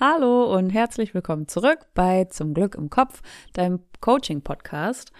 Hallo 0.00 0.54
und 0.56 0.70
herzlich 0.70 1.12
willkommen 1.12 1.48
zurück 1.48 1.80
bei 1.92 2.26
Zum 2.26 2.54
Glück 2.54 2.76
im 2.76 2.88
Kopf, 2.88 3.20
deinem 3.52 3.80
Coaching-Podcast. 4.00 5.10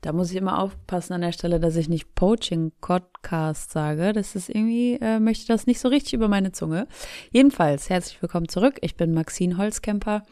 Da 0.00 0.12
muss 0.12 0.32
ich 0.32 0.36
immer 0.36 0.58
aufpassen 0.58 1.12
an 1.12 1.20
der 1.20 1.30
Stelle, 1.30 1.60
dass 1.60 1.76
ich 1.76 1.88
nicht 1.88 2.16
Coaching-Podcast 2.16 3.70
sage. 3.70 4.12
Das 4.12 4.34
ist 4.34 4.48
irgendwie, 4.48 4.98
äh, 5.00 5.20
möchte 5.20 5.46
das 5.46 5.68
nicht 5.68 5.78
so 5.78 5.86
richtig 5.86 6.14
über 6.14 6.26
meine 6.26 6.50
Zunge. 6.50 6.88
Jedenfalls, 7.30 7.88
herzlich 7.88 8.20
willkommen 8.20 8.48
zurück. 8.48 8.78
Ich 8.80 8.96
bin 8.96 9.14
Maxine 9.14 9.56
Holzkemper, 9.56 10.24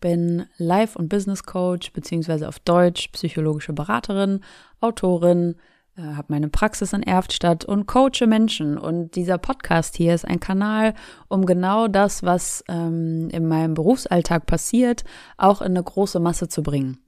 bin 0.00 0.46
Life- 0.56 0.98
und 0.98 1.10
Business 1.10 1.42
Coach, 1.42 1.92
beziehungsweise 1.92 2.48
auf 2.48 2.60
Deutsch 2.60 3.08
psychologische 3.08 3.74
Beraterin, 3.74 4.40
Autorin, 4.80 5.56
habe 6.02 6.26
meine 6.28 6.48
Praxis 6.48 6.92
in 6.92 7.02
Erftstadt 7.02 7.64
und 7.64 7.86
coache 7.86 8.26
Menschen. 8.26 8.78
Und 8.78 9.14
dieser 9.16 9.38
Podcast 9.38 9.96
hier 9.96 10.14
ist 10.14 10.26
ein 10.26 10.40
Kanal, 10.40 10.94
um 11.28 11.46
genau 11.46 11.88
das, 11.88 12.22
was 12.22 12.64
ähm, 12.68 13.28
in 13.30 13.48
meinem 13.48 13.74
Berufsalltag 13.74 14.46
passiert, 14.46 15.04
auch 15.36 15.60
in 15.60 15.68
eine 15.68 15.82
große 15.82 16.20
Masse 16.20 16.48
zu 16.48 16.62
bringen. 16.62 16.98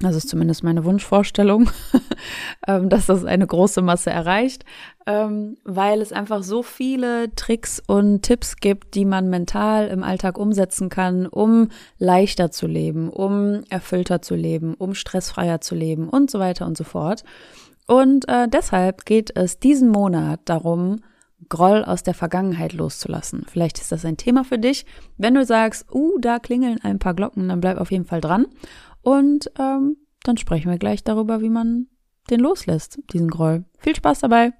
Das 0.00 0.16
ist 0.16 0.28
zumindest 0.28 0.64
meine 0.64 0.84
Wunschvorstellung, 0.84 1.70
ähm, 2.66 2.88
dass 2.88 3.06
das 3.06 3.24
eine 3.24 3.46
große 3.46 3.80
Masse 3.80 4.10
erreicht, 4.10 4.64
ähm, 5.06 5.56
weil 5.64 6.02
es 6.02 6.12
einfach 6.12 6.42
so 6.42 6.64
viele 6.64 7.32
Tricks 7.36 7.80
und 7.86 8.22
Tipps 8.22 8.56
gibt, 8.56 8.96
die 8.96 9.04
man 9.04 9.30
mental 9.30 9.86
im 9.86 10.02
Alltag 10.02 10.36
umsetzen 10.36 10.88
kann, 10.88 11.26
um 11.26 11.68
leichter 11.98 12.50
zu 12.50 12.66
leben, 12.66 13.08
um 13.08 13.62
erfüllter 13.68 14.20
zu 14.20 14.34
leben, 14.34 14.74
um 14.74 14.94
stressfreier 14.94 15.60
zu 15.60 15.76
leben 15.76 16.08
und 16.08 16.28
so 16.28 16.40
weiter 16.40 16.66
und 16.66 16.76
so 16.76 16.84
fort. 16.84 17.22
Und 17.86 18.28
äh, 18.28 18.48
deshalb 18.48 19.04
geht 19.04 19.36
es 19.36 19.58
diesen 19.58 19.90
Monat 19.90 20.40
darum, 20.46 21.00
Groll 21.48 21.84
aus 21.84 22.02
der 22.02 22.14
Vergangenheit 22.14 22.72
loszulassen. 22.72 23.44
Vielleicht 23.46 23.78
ist 23.78 23.92
das 23.92 24.04
ein 24.04 24.16
Thema 24.16 24.44
für 24.44 24.58
dich. 24.58 24.86
Wenn 25.18 25.34
du 25.34 25.44
sagst, 25.44 25.86
uh, 25.92 26.18
da 26.18 26.38
klingeln 26.38 26.80
ein 26.82 26.98
paar 26.98 27.12
Glocken, 27.12 27.48
dann 27.48 27.60
bleib 27.60 27.78
auf 27.78 27.90
jeden 27.90 28.06
Fall 28.06 28.20
dran. 28.20 28.46
Und 29.02 29.50
ähm, 29.58 29.96
dann 30.22 30.38
sprechen 30.38 30.70
wir 30.70 30.78
gleich 30.78 31.04
darüber, 31.04 31.42
wie 31.42 31.50
man 31.50 31.88
den 32.30 32.40
loslässt, 32.40 32.98
diesen 33.12 33.28
Groll. 33.28 33.64
Viel 33.78 33.94
Spaß 33.94 34.20
dabei! 34.20 34.52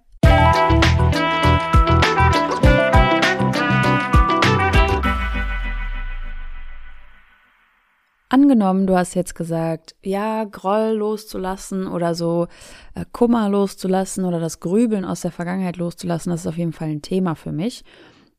Angenommen, 8.35 8.89
du 8.89 8.97
hast 8.97 9.15
jetzt 9.15 9.37
gesagt, 9.37 9.95
ja, 10.03 10.43
Groll 10.43 10.97
loszulassen 10.97 11.87
oder 11.87 12.17
so 12.17 12.49
äh, 12.97 13.05
Kummer 13.13 13.49
loszulassen 13.49 14.25
oder 14.25 14.41
das 14.41 14.59
Grübeln 14.59 15.05
aus 15.05 15.21
der 15.21 15.31
Vergangenheit 15.31 15.77
loszulassen, 15.77 16.33
das 16.33 16.41
ist 16.41 16.49
auf 16.49 16.59
jeden 16.59 16.73
Fall 16.73 16.89
ein 16.89 17.01
Thema 17.01 17.37
für 17.37 17.53
mich. 17.53 17.85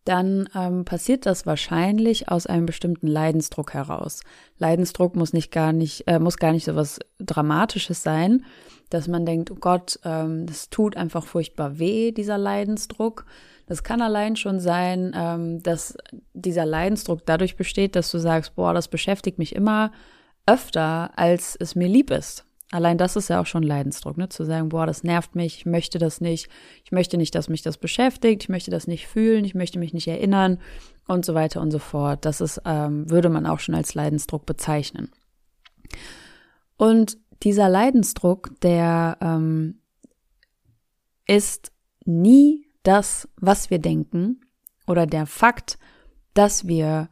Dann 0.04 0.50
ähm, 0.54 0.84
passiert 0.84 1.26
das 1.26 1.46
wahrscheinlich 1.46 2.28
aus 2.28 2.46
einem 2.46 2.66
bestimmten 2.66 3.08
Leidensdruck 3.08 3.74
heraus. 3.74 4.20
Leidensdruck 4.58 5.16
muss 5.16 5.32
nicht 5.32 5.50
gar 5.50 5.72
nicht, 5.72 6.06
äh, 6.08 6.20
muss 6.20 6.36
gar 6.36 6.52
nicht 6.52 6.66
so 6.66 6.76
was 6.76 7.00
Dramatisches 7.20 8.04
sein, 8.04 8.44
dass 8.90 9.08
man 9.08 9.26
denkt, 9.26 9.50
oh 9.50 9.58
Gott, 9.58 9.98
ähm, 10.04 10.46
das 10.46 10.70
tut 10.70 10.98
einfach 10.98 11.24
furchtbar 11.24 11.80
weh, 11.80 12.12
dieser 12.12 12.38
Leidensdruck, 12.38 13.26
das 13.68 13.84
kann 13.84 14.02
allein 14.02 14.36
schon 14.36 14.60
sein, 14.60 15.14
ähm, 15.16 15.64
dass 15.64 15.98
dieser 16.34 16.66
Leidensdruck 16.66 17.26
dadurch 17.26 17.56
besteht, 17.56 17.96
dass 17.96 18.12
du 18.12 18.20
sagst, 18.20 18.56
boah, 18.56 18.74
das 18.74 18.88
beschäftigt 18.88 19.40
mich 19.40 19.56
immer 19.56 19.92
öfter, 20.46 21.18
als 21.18 21.56
es 21.60 21.76
mir 21.76 21.88
lieb 21.88 22.12
ist. 22.12 22.46
Allein 22.72 22.98
das 22.98 23.16
ist 23.16 23.30
ja 23.30 23.40
auch 23.42 23.46
schon 23.46 23.64
Leidensdruck, 23.64 24.18
ne? 24.18 24.28
Zu 24.30 24.44
sagen, 24.44 24.70
boah, 24.70 24.86
das 24.86 25.04
nervt 25.04 25.36
mich, 25.36 25.58
ich 25.58 25.66
möchte 25.66 26.00
das 26.00 26.20
nicht, 26.20 26.50
ich 26.84 26.92
möchte 26.92 27.18
nicht, 27.18 27.34
dass 27.36 27.48
mich 27.48 27.62
das 27.62 27.78
beschäftigt, 27.78 28.44
ich 28.44 28.50
möchte 28.50 28.72
das 28.72 28.88
nicht 28.88 29.08
fühlen, 29.08 29.46
ich 29.46 29.56
möchte 29.56 29.80
mich 29.80 29.94
nicht 29.94 30.08
erinnern 30.08 30.60
und 31.08 31.26
so 31.26 31.36
weiter 31.36 31.62
und 31.62 31.72
so 31.72 31.80
fort. 31.80 32.26
Das 32.26 32.42
ist, 32.42 32.62
ähm, 32.66 33.10
würde 33.10 33.30
man 33.30 33.46
auch 33.46 33.60
schon 33.60 33.76
als 33.76 33.94
Leidensdruck 33.94 34.46
bezeichnen. 34.46 35.12
Und 36.78 37.18
dieser 37.44 37.70
Leidensdruck, 37.70 38.60
der 38.62 39.18
ähm, 39.22 39.82
ist 41.28 41.72
nie 42.06 42.65
das, 42.88 43.28
was 43.38 43.70
wir 43.70 43.80
denken 43.80 44.42
oder 44.88 45.06
der 45.06 45.26
Fakt, 45.26 45.78
dass 46.34 46.68
wir 46.68 47.10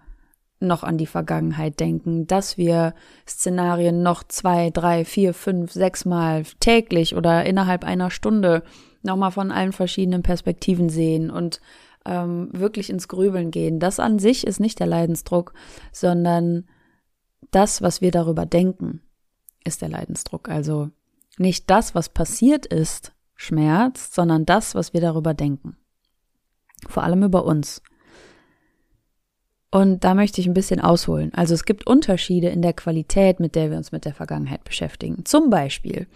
noch 0.60 0.84
an 0.84 0.98
die 0.98 1.08
Vergangenheit 1.08 1.80
denken, 1.80 2.26
dass 2.26 2.58
wir 2.58 2.94
Szenarien 3.28 4.02
noch 4.02 4.24
zwei, 4.24 4.70
drei, 4.70 5.04
vier, 5.06 5.34
fünf, 5.34 5.74
sechs 5.74 6.06
Mal 6.06 6.44
täglich 6.60 7.16
oder 7.16 7.46
innerhalb 7.46 7.84
einer 7.84 8.10
Stunde 8.10 8.64
nochmal 9.02 9.32
von 9.32 9.52
allen 9.52 9.74
verschiedenen 9.74 10.24
Perspektiven 10.24 10.90
sehen 10.90 11.30
und 11.30 11.60
ähm, 12.06 12.50
wirklich 12.54 12.90
ins 12.90 13.08
Grübeln 13.08 13.52
gehen. 13.52 13.80
Das 13.80 14.00
an 14.00 14.20
sich 14.20 14.48
ist 14.48 14.60
nicht 14.60 14.80
der 14.80 14.88
Leidensdruck, 14.88 15.54
sondern 15.92 16.66
das, 17.52 17.82
was 17.82 18.02
wir 18.02 18.12
darüber 18.12 18.46
denken, 18.46 19.02
ist 19.64 19.82
der 19.82 19.90
Leidensdruck. 19.90 20.50
Also 20.50 20.90
nicht 21.38 21.70
das, 21.70 21.94
was 21.96 22.10
passiert 22.10 22.66
ist, 22.66 23.14
schmerzt, 23.44 24.14
sondern 24.14 24.46
das, 24.46 24.76
was 24.76 24.94
wir 24.94 25.02
darüber 25.02 25.34
denken. 25.34 25.78
Vor 26.88 27.04
allem 27.04 27.24
über 27.24 27.46
uns. 27.46 27.82
Und 29.72 30.04
da 30.04 30.14
möchte 30.14 30.40
ich 30.40 30.48
ein 30.48 30.54
bisschen 30.54 30.80
ausholen. 30.80 31.34
Also 31.34 31.54
es 31.54 31.66
gibt 31.66 31.88
Unterschiede 31.88 32.50
in 32.50 32.62
der 32.62 32.74
Qualität, 32.74 33.40
mit 33.40 33.56
der 33.56 33.72
wir 33.72 33.78
uns 33.78 33.92
mit 33.92 34.06
der 34.06 34.14
Vergangenheit 34.14 34.64
beschäftigen. 34.64 35.26
Zum 35.26 35.50
Beispiel 35.50 36.08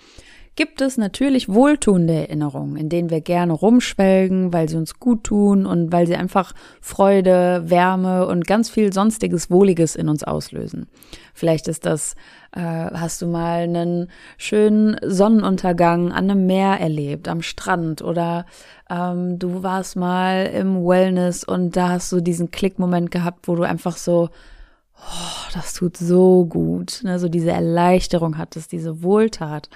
gibt 0.57 0.81
es 0.81 0.97
natürlich 0.97 1.47
wohltuende 1.47 2.13
Erinnerungen, 2.13 2.77
in 2.77 2.89
denen 2.89 3.11
wir 3.11 3.21
gerne 3.21 3.53
rumschwelgen, 3.53 4.51
weil 4.51 4.67
sie 4.67 4.75
uns 4.75 4.99
gut 4.99 5.23
tun 5.23 5.67
und 5.67 5.91
weil 5.91 6.07
sie 6.07 6.15
einfach 6.15 6.53
Freude, 6.81 7.63
Wärme 7.67 8.25
und 8.25 8.47
ganz 8.47 8.69
viel 8.69 8.91
sonstiges 8.91 9.51
Wohliges 9.51 9.95
in 9.95 10.09
uns 10.09 10.23
auslösen. 10.23 10.87
Vielleicht 11.35 11.67
ist 11.67 11.85
das, 11.85 12.15
äh, 12.53 12.61
hast 12.61 13.21
du 13.21 13.27
mal 13.27 13.59
einen 13.59 14.09
schönen 14.37 14.97
Sonnenuntergang 15.03 16.11
an 16.11 16.29
einem 16.29 16.47
Meer 16.47 16.79
erlebt, 16.79 17.27
am 17.27 17.43
Strand 17.43 18.01
oder 18.01 18.47
ähm, 18.89 19.37
du 19.37 19.61
warst 19.61 19.95
mal 19.95 20.47
im 20.47 20.83
Wellness 20.83 21.43
und 21.43 21.77
da 21.77 21.89
hast 21.89 22.11
du 22.11 22.19
diesen 22.19 22.49
Klickmoment 22.49 23.11
gehabt, 23.11 23.47
wo 23.47 23.55
du 23.55 23.61
einfach 23.61 23.95
so, 23.95 24.29
oh, 24.97 25.51
das 25.53 25.75
tut 25.75 25.97
so 25.97 26.45
gut, 26.45 27.01
ne, 27.03 27.19
so 27.19 27.29
diese 27.29 27.51
Erleichterung 27.51 28.39
hattest, 28.39 28.71
diese 28.71 29.03
Wohltat. 29.03 29.69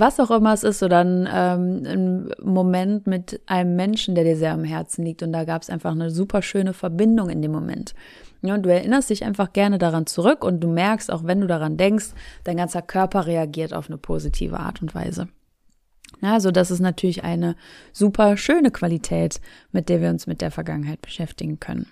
Was 0.00 0.18
auch 0.18 0.30
immer 0.30 0.54
es 0.54 0.64
ist, 0.64 0.82
oder 0.82 1.00
ein, 1.00 1.28
ähm, 1.30 1.82
ein 1.84 2.30
Moment 2.42 3.06
mit 3.06 3.38
einem 3.44 3.76
Menschen, 3.76 4.14
der 4.14 4.24
dir 4.24 4.34
sehr 4.34 4.54
am 4.54 4.64
Herzen 4.64 5.04
liegt 5.04 5.22
und 5.22 5.30
da 5.30 5.44
gab 5.44 5.60
es 5.60 5.68
einfach 5.68 5.90
eine 5.90 6.08
super 6.08 6.40
schöne 6.40 6.72
Verbindung 6.72 7.28
in 7.28 7.42
dem 7.42 7.52
Moment. 7.52 7.94
Ja, 8.40 8.54
und 8.54 8.62
du 8.62 8.72
erinnerst 8.72 9.10
dich 9.10 9.24
einfach 9.24 9.52
gerne 9.52 9.76
daran 9.76 10.06
zurück 10.06 10.42
und 10.42 10.60
du 10.60 10.68
merkst, 10.68 11.12
auch 11.12 11.24
wenn 11.24 11.42
du 11.42 11.46
daran 11.46 11.76
denkst, 11.76 12.14
dein 12.44 12.56
ganzer 12.56 12.80
Körper 12.80 13.26
reagiert 13.26 13.74
auf 13.74 13.90
eine 13.90 13.98
positive 13.98 14.58
Art 14.58 14.80
und 14.80 14.94
Weise. 14.94 15.28
Also 16.22 16.50
das 16.50 16.70
ist 16.70 16.80
natürlich 16.80 17.22
eine 17.22 17.54
super 17.92 18.38
schöne 18.38 18.70
Qualität, 18.70 19.42
mit 19.70 19.90
der 19.90 20.00
wir 20.00 20.08
uns 20.08 20.26
mit 20.26 20.40
der 20.40 20.50
Vergangenheit 20.50 21.02
beschäftigen 21.02 21.60
können. 21.60 21.88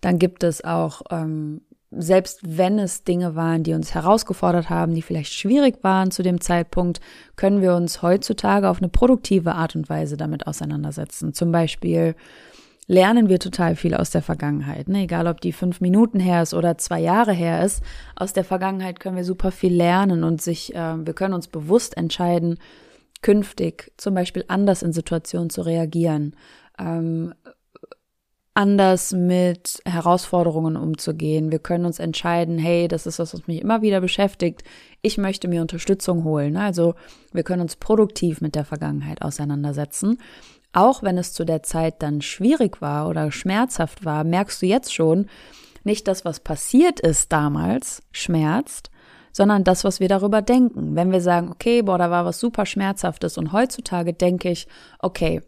Dann 0.00 0.18
gibt 0.18 0.42
es 0.42 0.64
auch, 0.64 1.02
ähm, 1.10 1.60
selbst 1.90 2.40
wenn 2.42 2.78
es 2.78 3.02
Dinge 3.02 3.34
waren, 3.34 3.64
die 3.64 3.74
uns 3.74 3.94
herausgefordert 3.94 4.70
haben, 4.70 4.94
die 4.94 5.02
vielleicht 5.02 5.32
schwierig 5.32 5.82
waren 5.82 6.10
zu 6.10 6.22
dem 6.22 6.40
Zeitpunkt, 6.40 7.00
können 7.36 7.62
wir 7.62 7.74
uns 7.74 8.02
heutzutage 8.02 8.68
auf 8.68 8.78
eine 8.78 8.88
produktive 8.88 9.54
Art 9.54 9.74
und 9.74 9.88
Weise 9.88 10.16
damit 10.16 10.46
auseinandersetzen. 10.46 11.34
Zum 11.34 11.50
Beispiel 11.50 12.14
lernen 12.86 13.28
wir 13.28 13.38
total 13.38 13.76
viel 13.76 13.94
aus 13.94 14.10
der 14.10 14.22
Vergangenheit. 14.22 14.88
Ne? 14.88 15.02
Egal, 15.02 15.26
ob 15.26 15.40
die 15.40 15.52
fünf 15.52 15.80
Minuten 15.80 16.20
her 16.20 16.42
ist 16.42 16.54
oder 16.54 16.78
zwei 16.78 17.00
Jahre 17.00 17.32
her 17.32 17.64
ist, 17.64 17.82
aus 18.16 18.32
der 18.32 18.44
Vergangenheit 18.44 19.00
können 19.00 19.16
wir 19.16 19.24
super 19.24 19.52
viel 19.52 19.72
lernen 19.72 20.24
und 20.24 20.42
sich, 20.42 20.74
äh, 20.74 21.06
wir 21.06 21.14
können 21.14 21.34
uns 21.34 21.48
bewusst 21.48 21.96
entscheiden, 21.96 22.58
künftig 23.22 23.92
zum 23.96 24.14
Beispiel 24.14 24.44
anders 24.48 24.82
in 24.82 24.92
Situationen 24.92 25.50
zu 25.50 25.62
reagieren, 25.62 26.34
ähm, 26.80 27.34
anders 28.54 29.12
mit 29.12 29.80
Herausforderungen 29.84 30.76
umzugehen. 30.76 31.52
Wir 31.52 31.60
können 31.60 31.84
uns 31.84 31.98
entscheiden, 31.98 32.58
hey, 32.58 32.88
das 32.88 33.06
ist 33.06 33.18
was, 33.18 33.32
was 33.32 33.46
mich 33.46 33.60
immer 33.60 33.82
wieder 33.82 34.00
beschäftigt. 34.00 34.64
Ich 35.02 35.18
möchte 35.18 35.48
mir 35.48 35.62
Unterstützung 35.62 36.24
holen. 36.24 36.56
Also 36.56 36.94
wir 37.32 37.42
können 37.42 37.62
uns 37.62 37.76
produktiv 37.76 38.40
mit 38.40 38.54
der 38.54 38.64
Vergangenheit 38.64 39.22
auseinandersetzen. 39.22 40.18
Auch 40.72 41.02
wenn 41.02 41.18
es 41.18 41.32
zu 41.32 41.44
der 41.44 41.62
Zeit 41.62 42.02
dann 42.02 42.22
schwierig 42.22 42.80
war 42.80 43.08
oder 43.08 43.32
schmerzhaft 43.32 44.04
war, 44.04 44.24
merkst 44.24 44.62
du 44.62 44.66
jetzt 44.66 44.92
schon, 44.94 45.26
nicht 45.82 46.06
das, 46.08 46.24
was 46.24 46.40
passiert 46.40 47.00
ist 47.00 47.32
damals, 47.32 48.02
schmerzt, 48.12 48.90
sondern 49.32 49.64
das, 49.64 49.84
was 49.84 50.00
wir 50.00 50.08
darüber 50.08 50.42
denken. 50.42 50.96
Wenn 50.96 51.12
wir 51.12 51.20
sagen, 51.20 51.50
okay, 51.50 51.82
boah, 51.82 51.98
da 51.98 52.10
war 52.10 52.24
was 52.24 52.40
super 52.40 52.66
Schmerzhaftes 52.66 53.38
und 53.38 53.52
heutzutage 53.52 54.12
denke 54.12 54.50
ich, 54.50 54.66
okay, 54.98 55.40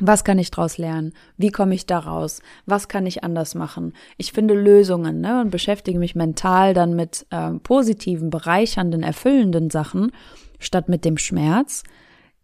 was 0.00 0.24
kann 0.24 0.38
ich 0.38 0.50
daraus 0.50 0.76
lernen? 0.76 1.12
Wie 1.36 1.50
komme 1.50 1.74
ich 1.74 1.86
da 1.86 2.00
raus? 2.00 2.40
Was 2.66 2.88
kann 2.88 3.06
ich 3.06 3.22
anders 3.22 3.54
machen? 3.54 3.92
Ich 4.16 4.32
finde 4.32 4.54
Lösungen 4.54 5.20
ne, 5.20 5.40
und 5.40 5.50
beschäftige 5.50 5.98
mich 5.98 6.14
mental 6.16 6.74
dann 6.74 6.96
mit 6.96 7.26
äh, 7.30 7.52
positiven, 7.52 8.30
bereichernden, 8.30 9.02
erfüllenden 9.02 9.70
Sachen 9.70 10.10
statt 10.58 10.88
mit 10.88 11.04
dem 11.04 11.16
Schmerz. 11.16 11.84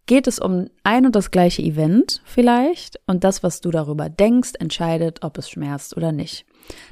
Geht 0.05 0.27
es 0.27 0.39
um 0.39 0.67
ein 0.83 1.05
und 1.05 1.15
das 1.15 1.31
gleiche 1.31 1.61
Event 1.61 2.21
vielleicht 2.25 2.99
und 3.05 3.23
das, 3.23 3.43
was 3.43 3.61
du 3.61 3.69
darüber 3.69 4.09
denkst, 4.09 4.53
entscheidet, 4.59 5.23
ob 5.23 5.37
es 5.37 5.49
schmerzt 5.49 5.95
oder 5.95 6.11
nicht. 6.11 6.45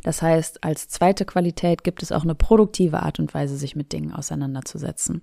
Das 0.04 0.22
heißt, 0.22 0.64
als 0.64 0.90
zweite 0.90 1.26
Qualität 1.26 1.84
gibt 1.84 2.04
es 2.04 2.12
auch 2.12 2.24
eine 2.24 2.36
produktive 2.36 3.02
Art 3.02 3.20
und 3.20 3.34
Weise, 3.34 3.56
sich 3.56 3.76
mit 3.76 3.94
Dingen 3.94 4.14
auseinanderzusetzen. 4.14 5.22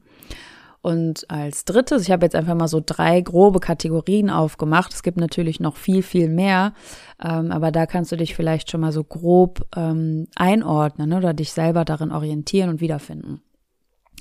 Und 0.87 1.29
als 1.29 1.65
drittes, 1.65 2.03
ich 2.03 2.13
habe 2.13 2.25
jetzt 2.25 2.37
einfach 2.37 2.55
mal 2.55 2.69
so 2.69 2.81
drei 2.81 3.21
grobe 3.21 3.59
Kategorien 3.59 4.31
aufgemacht. 4.31 4.95
Es 4.95 5.03
gibt 5.03 5.17
natürlich 5.17 5.59
noch 5.59 5.75
viel, 5.75 6.01
viel 6.01 6.29
mehr, 6.29 6.75
ähm, 7.21 7.51
aber 7.51 7.73
da 7.73 7.87
kannst 7.87 8.13
du 8.13 8.17
dich 8.17 8.37
vielleicht 8.37 8.71
schon 8.71 8.83
mal 8.83 8.93
so 8.93 9.03
grob 9.03 9.67
ähm, 9.75 10.29
einordnen 10.37 11.13
oder 11.13 11.35
dich 11.35 11.51
selber 11.51 11.85
darin 11.85 12.13
orientieren 12.13 12.71
und 12.71 12.81
wiederfinden. 12.81 13.41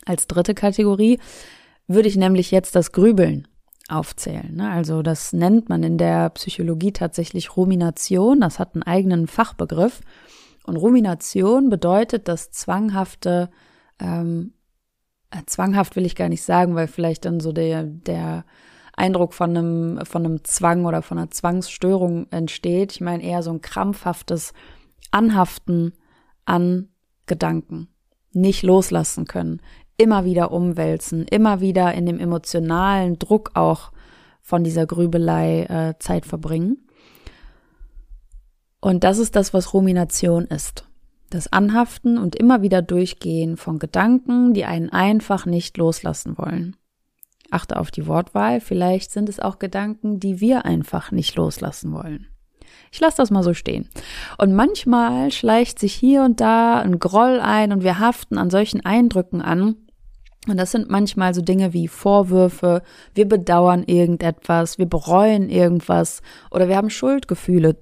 Als 0.08 0.26
dritte 0.26 0.56
Kategorie 0.56 1.20
würde 1.86 2.10
ich 2.10 2.18
nämlich 2.18 2.50
jetzt 2.50 2.76
das 2.76 2.92
Grübeln 2.92 3.48
aufzählen. 3.88 4.56
Ne? 4.56 4.68
Also 4.68 5.04
das 5.04 5.34
nennt 5.34 5.70
man 5.70 5.84
in 5.84 6.00
der 6.00 6.32
Psychologie 6.32 6.94
tatsächlich 6.94 7.56
Rumination. 7.56 8.42
Das 8.42 8.58
hat 8.58 8.74
einen 8.74 8.82
eigenen 8.82 9.28
Fachbegriff. 9.28 10.02
Und 10.66 10.78
Rumination 10.78 11.70
bedeutet 11.70 12.28
das 12.28 12.50
zwanghafte 12.50 13.52
ähm, 14.00 14.50
äh, 14.50 14.56
zwanghaft 15.46 15.96
will 15.96 16.06
ich 16.06 16.16
gar 16.16 16.30
nicht 16.30 16.44
sagen, 16.44 16.76
weil 16.76 16.88
vielleicht 16.88 17.26
dann 17.26 17.40
so 17.40 17.52
der, 17.52 17.84
der 17.84 18.46
Eindruck 18.96 19.34
von 19.34 19.50
einem, 19.50 20.06
von 20.06 20.26
einem 20.26 20.44
Zwang 20.44 20.86
oder 20.86 21.02
von 21.02 21.18
einer 21.18 21.32
Zwangsstörung 21.32 22.28
entsteht. 22.32 22.94
Ich 22.94 23.02
meine 23.02 23.24
eher 23.24 23.44
so 23.44 23.52
ein 23.52 23.62
krampfhaftes 23.62 24.54
Anhaften 25.12 25.94
an 26.46 26.90
Gedanken, 27.26 27.90
nicht 28.32 28.64
loslassen 28.64 29.26
können, 29.26 29.62
immer 29.98 30.26
wieder 30.26 30.52
umwälzen, 30.52 31.26
immer 31.28 31.60
wieder 31.60 31.94
in 31.94 32.06
dem 32.06 32.20
emotionalen 32.20 33.18
Druck 33.20 33.52
auch 33.56 33.92
von 34.42 34.64
dieser 34.64 34.86
Grübelei 34.86 35.64
äh, 35.64 36.00
Zeit 36.00 36.26
verbringen. 36.26 36.88
Und 38.80 39.04
das 39.04 39.18
ist 39.18 39.36
das, 39.36 39.54
was 39.54 39.74
Rumination 39.74 40.46
ist. 40.46 40.88
Das 41.36 41.52
Anhaften 41.52 42.18
und 42.18 42.38
immer 42.38 42.62
wieder 42.62 42.82
Durchgehen 42.82 43.58
von 43.58 43.78
Gedanken, 43.78 44.54
die 44.54 44.64
einen 44.64 44.90
einfach 44.90 45.46
nicht 45.46 45.76
loslassen 45.76 46.38
wollen. 46.38 46.78
Achte 47.52 47.78
auf 47.78 47.92
die 47.92 48.08
Wortwahl, 48.08 48.62
vielleicht 48.62 49.12
sind 49.12 49.28
es 49.28 49.42
auch 49.42 49.60
Gedanken, 49.60 50.22
die 50.22 50.40
wir 50.40 50.64
einfach 50.64 51.12
nicht 51.12 51.36
loslassen 51.36 51.92
wollen. 51.92 52.28
Ich 52.90 53.02
lasse 53.02 53.18
das 53.18 53.32
mal 53.32 53.44
so 53.44 53.54
stehen. 53.54 53.90
Und 54.38 54.54
manchmal 54.54 55.30
schleicht 55.30 55.78
sich 55.78 55.94
hier 55.94 56.24
und 56.24 56.40
da 56.40 56.80
ein 56.80 57.00
Groll 57.00 57.42
ein 57.42 57.74
und 57.74 57.84
wir 57.84 58.00
haften 58.00 58.38
an 58.38 58.50
solchen 58.50 58.86
Eindrücken 58.86 59.42
an. 59.42 59.76
Und 60.48 60.56
das 60.56 60.72
sind 60.72 60.90
manchmal 60.90 61.34
so 61.34 61.42
Dinge 61.42 61.74
wie 61.74 61.90
Vorwürfe, 61.90 62.82
wir 63.14 63.28
bedauern 63.28 63.84
irgendetwas, 63.84 64.78
wir 64.78 64.86
bereuen 64.86 65.50
irgendwas 65.50 66.22
oder 66.50 66.70
wir 66.70 66.78
haben 66.78 66.90
Schuldgefühle 66.90 67.76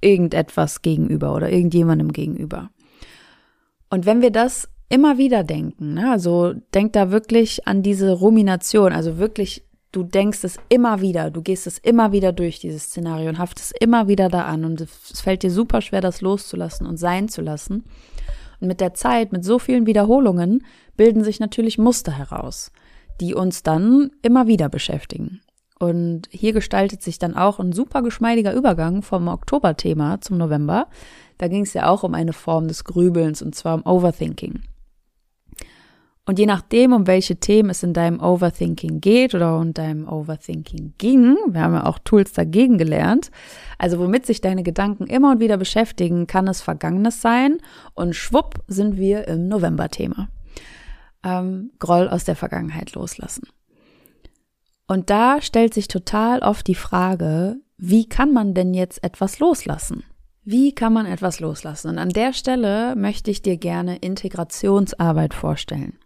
irgendetwas 0.00 0.82
gegenüber 0.82 1.34
oder 1.34 1.50
irgendjemandem 1.50 2.12
gegenüber. 2.12 2.70
Und 3.90 4.06
wenn 4.06 4.22
wir 4.22 4.30
das 4.30 4.68
immer 4.88 5.18
wieder 5.18 5.44
denken, 5.44 5.94
ne, 5.94 6.10
also 6.10 6.54
denk 6.74 6.92
da 6.92 7.10
wirklich 7.10 7.66
an 7.66 7.82
diese 7.82 8.12
Rumination, 8.12 8.92
also 8.92 9.18
wirklich, 9.18 9.64
du 9.92 10.02
denkst 10.02 10.44
es 10.44 10.58
immer 10.68 11.00
wieder, 11.00 11.30
du 11.30 11.42
gehst 11.42 11.66
es 11.66 11.78
immer 11.78 12.12
wieder 12.12 12.32
durch, 12.32 12.60
dieses 12.60 12.84
Szenario 12.84 13.28
und 13.28 13.38
haftest 13.38 13.74
immer 13.80 14.08
wieder 14.08 14.28
da 14.28 14.42
an 14.42 14.64
und 14.64 14.80
es 14.80 15.20
fällt 15.20 15.42
dir 15.42 15.50
super 15.50 15.80
schwer, 15.80 16.00
das 16.00 16.20
loszulassen 16.20 16.86
und 16.86 16.98
sein 16.98 17.28
zu 17.28 17.42
lassen. 17.42 17.84
Und 18.60 18.68
mit 18.68 18.80
der 18.80 18.94
Zeit, 18.94 19.32
mit 19.32 19.44
so 19.44 19.58
vielen 19.58 19.86
Wiederholungen, 19.86 20.64
bilden 20.96 21.24
sich 21.24 21.40
natürlich 21.40 21.78
Muster 21.78 22.12
heraus, 22.12 22.72
die 23.20 23.34
uns 23.34 23.62
dann 23.62 24.10
immer 24.22 24.46
wieder 24.46 24.68
beschäftigen. 24.68 25.40
Und 25.78 26.28
hier 26.30 26.52
gestaltet 26.52 27.02
sich 27.02 27.18
dann 27.18 27.36
auch 27.36 27.58
ein 27.58 27.72
super 27.72 28.02
geschmeidiger 28.02 28.54
Übergang 28.54 29.02
vom 29.02 29.28
Oktoberthema 29.28 30.20
zum 30.20 30.38
November. 30.38 30.86
Da 31.38 31.48
ging 31.48 31.62
es 31.62 31.74
ja 31.74 31.88
auch 31.88 32.02
um 32.02 32.14
eine 32.14 32.32
Form 32.32 32.66
des 32.66 32.84
Grübelns 32.84 33.42
und 33.42 33.54
zwar 33.54 33.74
um 33.74 33.84
Overthinking. 33.84 34.62
Und 36.28 36.40
je 36.40 36.46
nachdem, 36.46 36.92
um 36.92 37.06
welche 37.06 37.36
Themen 37.36 37.70
es 37.70 37.84
in 37.84 37.92
deinem 37.92 38.20
Overthinking 38.20 39.00
geht 39.00 39.34
oder 39.34 39.58
um 39.58 39.72
deinem 39.72 40.08
Overthinking 40.08 40.94
ging, 40.98 41.36
wir 41.46 41.60
haben 41.60 41.74
ja 41.74 41.86
auch 41.86 42.00
Tools 42.00 42.32
dagegen 42.32 42.78
gelernt, 42.78 43.30
also 43.78 44.00
womit 44.00 44.26
sich 44.26 44.40
deine 44.40 44.64
Gedanken 44.64 45.06
immer 45.06 45.30
und 45.30 45.40
wieder 45.40 45.56
beschäftigen, 45.56 46.26
kann 46.26 46.48
es 46.48 46.62
Vergangenes 46.62 47.22
sein 47.22 47.58
und 47.94 48.16
schwupp 48.16 48.60
sind 48.66 48.96
wir 48.96 49.28
im 49.28 49.46
November-Thema. 49.46 50.28
Ähm, 51.22 51.70
Groll 51.78 52.08
aus 52.08 52.24
der 52.24 52.34
Vergangenheit 52.34 52.94
loslassen. 52.94 53.46
Und 54.86 55.10
da 55.10 55.40
stellt 55.42 55.74
sich 55.74 55.88
total 55.88 56.40
oft 56.40 56.66
die 56.66 56.74
Frage, 56.74 57.56
wie 57.76 58.08
kann 58.08 58.32
man 58.32 58.54
denn 58.54 58.72
jetzt 58.72 59.02
etwas 59.02 59.38
loslassen? 59.38 60.04
Wie 60.44 60.72
kann 60.72 60.92
man 60.92 61.06
etwas 61.06 61.40
loslassen? 61.40 61.88
Und 61.88 61.98
an 61.98 62.10
der 62.10 62.32
Stelle 62.32 62.94
möchte 62.94 63.30
ich 63.30 63.42
dir 63.42 63.56
gerne 63.56 63.96
Integrationsarbeit 63.96 65.34
vorstellen. 65.34 65.98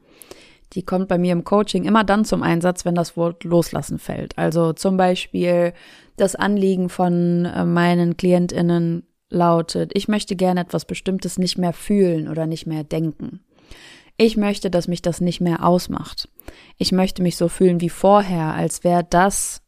Die 0.73 0.83
kommt 0.83 1.09
bei 1.09 1.19
mir 1.19 1.33
im 1.33 1.45
Coaching 1.45 1.85
immer 1.85 2.05
dann 2.05 2.25
zum 2.25 2.43
Einsatz, 2.43 2.85
wenn 2.85 2.95
das 2.95 3.17
Wort 3.17 3.45
loslassen 3.45 3.99
fällt. 3.99 4.39
Also 4.39 4.73
zum 4.73 4.97
Beispiel 4.97 5.75
das 6.17 6.37
Anliegen 6.37 6.89
von 6.89 7.45
äh, 7.45 7.65
meinen 7.65 8.17
Klientinnen 8.17 9.05
lautet, 9.31 9.93
ich 9.95 10.09
möchte 10.09 10.37
gerne 10.37 10.61
etwas 10.61 10.85
Bestimmtes 10.85 11.39
nicht 11.39 11.59
mehr 11.59 11.73
fühlen 11.73 12.29
oder 12.29 12.47
nicht 12.47 12.67
mehr 12.67 12.85
denken. 12.85 13.41
Ich 14.23 14.37
möchte, 14.37 14.71
dass 14.71 14.87
mich 14.87 15.01
das 15.01 15.23
nicht 15.23 15.41
mehr 15.41 15.65
ausmacht. 15.65 16.29
Ich 16.77 16.93
möchte 16.93 17.23
mich 17.23 17.39
so 17.39 17.49
fühlen 17.49 17.81
wie 17.81 17.89
vorher, 17.89 18.53
als 18.53 18.85
wäre 18.85 19.03
das, 19.03 19.63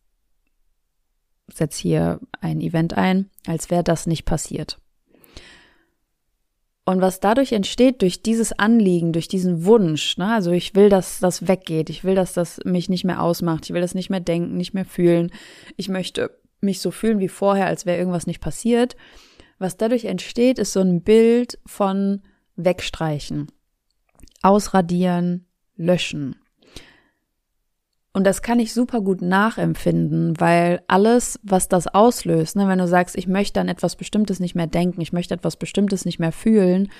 setz 1.50 1.78
hier 1.78 2.20
ein 2.42 2.60
Event 2.60 2.92
ein, 2.92 3.30
als 3.46 3.70
wäre 3.70 3.82
das 3.82 4.06
nicht 4.06 4.26
passiert. 4.26 4.78
Und 6.84 7.00
was 7.00 7.18
dadurch 7.18 7.52
entsteht, 7.52 8.02
durch 8.02 8.20
dieses 8.20 8.52
Anliegen, 8.52 9.14
durch 9.14 9.26
diesen 9.26 9.64
Wunsch, 9.64 10.18
ne, 10.18 10.34
also 10.34 10.50
ich 10.50 10.74
will, 10.74 10.90
dass 10.90 11.18
das 11.18 11.48
weggeht, 11.48 11.88
ich 11.88 12.04
will, 12.04 12.14
dass 12.14 12.34
das 12.34 12.60
mich 12.66 12.90
nicht 12.90 13.04
mehr 13.04 13.22
ausmacht, 13.22 13.64
ich 13.64 13.72
will 13.72 13.80
das 13.80 13.94
nicht 13.94 14.10
mehr 14.10 14.20
denken, 14.20 14.58
nicht 14.58 14.74
mehr 14.74 14.84
fühlen, 14.84 15.32
ich 15.78 15.88
möchte 15.88 16.30
mich 16.60 16.80
so 16.80 16.90
fühlen 16.90 17.20
wie 17.20 17.28
vorher, 17.28 17.68
als 17.68 17.86
wäre 17.86 17.96
irgendwas 17.96 18.26
nicht 18.26 18.42
passiert. 18.42 18.96
Was 19.58 19.78
dadurch 19.78 20.04
entsteht, 20.04 20.58
ist 20.58 20.74
so 20.74 20.80
ein 20.80 21.00
Bild 21.00 21.58
von 21.64 22.20
Wegstreichen 22.56 23.50
ausradieren, 24.42 25.46
löschen. 25.76 26.36
Und 28.14 28.26
das 28.26 28.42
kann 28.42 28.60
ich 28.60 28.74
super 28.74 29.00
gut 29.00 29.22
nachempfinden, 29.22 30.38
weil 30.38 30.82
alles, 30.86 31.40
was 31.42 31.68
das 31.68 31.86
auslöst, 31.86 32.56
ne, 32.56 32.68
wenn 32.68 32.78
du 32.78 32.86
sagst, 32.86 33.16
ich 33.16 33.26
möchte 33.26 33.60
an 33.60 33.68
etwas 33.68 33.96
Bestimmtes 33.96 34.38
nicht 34.38 34.54
mehr 34.54 34.66
denken, 34.66 35.00
ich 35.00 35.14
möchte 35.14 35.32
etwas 35.32 35.56
Bestimmtes 35.56 36.04
nicht 36.04 36.18
mehr 36.18 36.32
fühlen, 36.32 36.90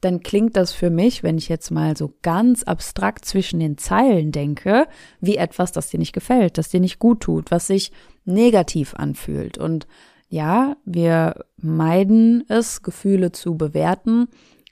dann 0.00 0.20
klingt 0.20 0.56
das 0.56 0.72
für 0.72 0.88
mich, 0.88 1.22
wenn 1.22 1.38
ich 1.38 1.48
jetzt 1.48 1.70
mal 1.70 1.96
so 1.96 2.14
ganz 2.22 2.62
abstrakt 2.62 3.24
zwischen 3.24 3.58
den 3.60 3.78
Zeilen 3.78 4.30
denke, 4.30 4.86
wie 5.20 5.36
etwas, 5.36 5.72
das 5.72 5.90
dir 5.90 5.98
nicht 5.98 6.12
gefällt, 6.12 6.56
das 6.56 6.70
dir 6.70 6.80
nicht 6.80 7.00
gut 7.00 7.20
tut, 7.20 7.50
was 7.50 7.66
sich 7.66 7.90
negativ 8.24 8.94
anfühlt. 8.94 9.58
Und 9.58 9.86
ja, 10.28 10.76
wir 10.84 11.44
meiden 11.56 12.44
es, 12.48 12.82
Gefühle 12.82 13.32
zu 13.32 13.56
bewerten, 13.56 14.28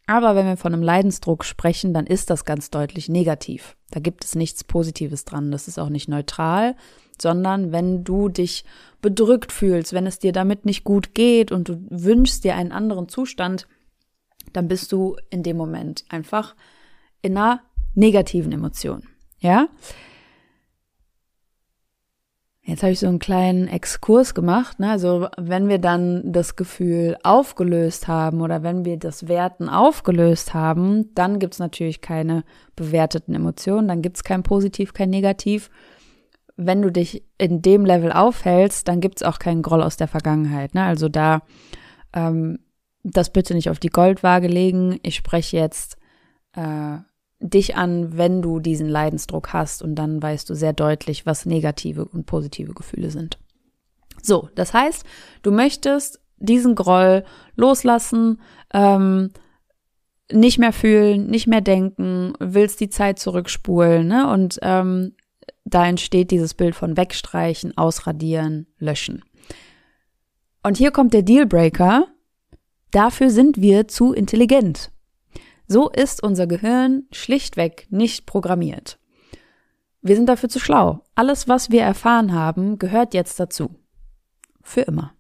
aber 0.09 0.35
wenn 0.35 0.47
wir 0.47 0.57
von 0.57 0.73
einem 0.73 0.83
Leidensdruck 0.83 1.45
sprechen, 1.45 1.93
dann 1.93 2.07
ist 2.07 2.31
das 2.31 2.47
ganz 2.47 2.71
deutlich 2.71 3.11
negativ. 3.11 3.77
Da 3.91 4.01
gibt 4.01 4.25
es 4.25 4.35
nichts 4.35 4.65
Positives 4.65 5.27
dran. 5.27 5.51
Das 5.51 5.69
ist 5.69 5.79
auch 5.79 5.91
nicht 5.91 6.09
neutral, 6.09 6.77
sondern 7.21 7.73
wenn 7.73 8.05
du 8.05 8.31
dich 8.31 8.65
bedrückt 9.03 9.53
fühlst, 9.53 9.93
wenn 9.93 10.07
es 10.07 10.19
dir 10.19 10.33
damit 10.33 10.65
nicht 10.65 10.83
gut 10.83 11.15
geht 11.15 11.53
und 11.53 11.69
du 11.69 11.87
wünschst 11.91 12.43
dir 12.43 12.57
einen 12.57 12.73
anderen 12.73 13.11
Zustand, 13.11 13.69
dann 14.55 14.67
bist 14.67 14.93
du 14.93 15.17
in 15.29 15.43
dem 15.43 15.59
Moment 15.59 16.07
einfach 16.09 16.57
in 17.21 17.37
einer 17.37 17.61
negativen 17.95 18.53
Emotion. 18.53 19.03
Ja? 19.41 19.69
Jetzt 22.69 22.83
habe 22.83 22.93
ich 22.93 22.99
so 22.99 23.07
einen 23.07 23.19
kleinen 23.19 23.67
Exkurs 23.67 24.35
gemacht. 24.35 24.79
Ne? 24.79 24.91
Also 24.91 25.29
wenn 25.39 25.71
wir 25.71 25.79
dann 25.79 26.31
das 26.31 26.55
Gefühl 26.55 27.17
aufgelöst 27.23 28.09
haben 28.09 28.43
oder 28.43 28.63
wenn 28.63 28.85
wir 28.85 28.99
das 28.99 29.27
Werten 29.27 29.71
aufgelöst 29.71 30.53
haben, 30.53 31.15
dann 31.15 31.39
gibt's 31.39 31.59
natürlich 31.59 32.03
keine 32.03 32.45
bewerteten 32.77 33.35
Emotionen, 33.35 33.89
dann 33.89 34.03
gibt's 34.03 34.23
kein 34.23 34.43
Positiv, 34.43 34.93
kein 34.93 35.09
Negativ. 35.09 35.71
Wenn 36.57 36.83
du 36.83 36.93
dich 36.93 37.25
in 37.39 37.63
dem 37.63 37.87
Level 37.87 38.13
aufhältst, 38.13 38.87
dann 38.87 39.01
gibt's 39.01 39.23
auch 39.23 39.39
keinen 39.39 39.63
Groll 39.63 39.83
aus 39.83 39.97
der 39.97 40.09
Vergangenheit. 40.09 40.75
Ne? 40.75 40.83
Also 40.83 41.09
da 41.09 41.41
ähm, 42.13 42.59
das 43.03 43.33
bitte 43.33 43.55
nicht 43.55 43.71
auf 43.71 43.79
die 43.79 43.89
Goldwaage 43.89 44.49
legen. 44.49 45.01
Ich 45.03 45.17
spreche 45.17 45.57
jetzt 45.57 45.97
äh, 46.53 46.99
dich 47.41 47.77
an, 47.77 48.17
wenn 48.17 48.43
du 48.43 48.61
diesen 48.61 48.89
Leidensdruck 48.89 49.53
hast 49.53 49.83
und 49.83 49.95
dann 49.95 50.23
weißt 50.23 50.49
du 50.51 50.55
sehr 50.55 50.73
deutlich, 50.73 51.27
was 51.27 51.47
negative 51.47 52.05
und 52.05 52.27
positive 52.27 52.75
Gefühle 52.75 53.11
sind. 53.11 53.39
So, 54.23 54.49
das 54.55 54.75
heißt, 54.75 55.05
du 55.43 55.53
möchtest 55.53 56.21
diesen 56.39 56.75
Groll 56.75 57.25
loslassen, 57.55 58.41
ähm, 58.73 59.31
nicht 60.31 60.59
mehr 60.59 60.73
fühlen, 60.73 61.27
nicht 61.27 61.47
mehr 61.47 61.61
denken, 61.61 62.35
willst 62.39 62.81
die 62.81 62.91
Zeit 62.91 63.19
zurückspulen, 63.19 64.07
ne? 64.07 64.31
Und 64.31 64.59
ähm, 64.63 65.15
da 65.65 65.87
entsteht 65.87 66.31
dieses 66.31 66.55
Bild 66.55 66.75
von 66.75 66.97
wegstreichen, 66.97 67.77
ausradieren, 67.77 68.67
löschen. 68.79 69.25
Und 70.63 70.77
hier 70.77 70.91
kommt 70.91 71.15
der 71.15 71.23
Dealbreaker. 71.23 72.09
Dafür 72.91 73.31
sind 73.31 73.61
wir 73.61 73.89
zu 73.89 74.13
intelligent. 74.13 74.91
So 75.69 75.91
ist 75.91 76.23
unser 76.23 76.47
Gehirn 76.47 77.05
schlichtweg 77.13 77.87
nicht 77.91 78.25
programmiert. 78.25 78.99
Wir 80.01 80.17
sind 80.17 80.27
dafür 80.27 80.49
zu 80.49 80.59
schlau. 80.59 81.05
Alles, 81.15 81.47
was 81.47 81.71
wir 81.71 81.83
erfahren 81.83 82.33
haben, 82.33 82.79
gehört 82.79 83.13
jetzt 83.13 83.39
dazu. 83.39 83.77
Für 84.63 84.81
immer. 84.83 85.13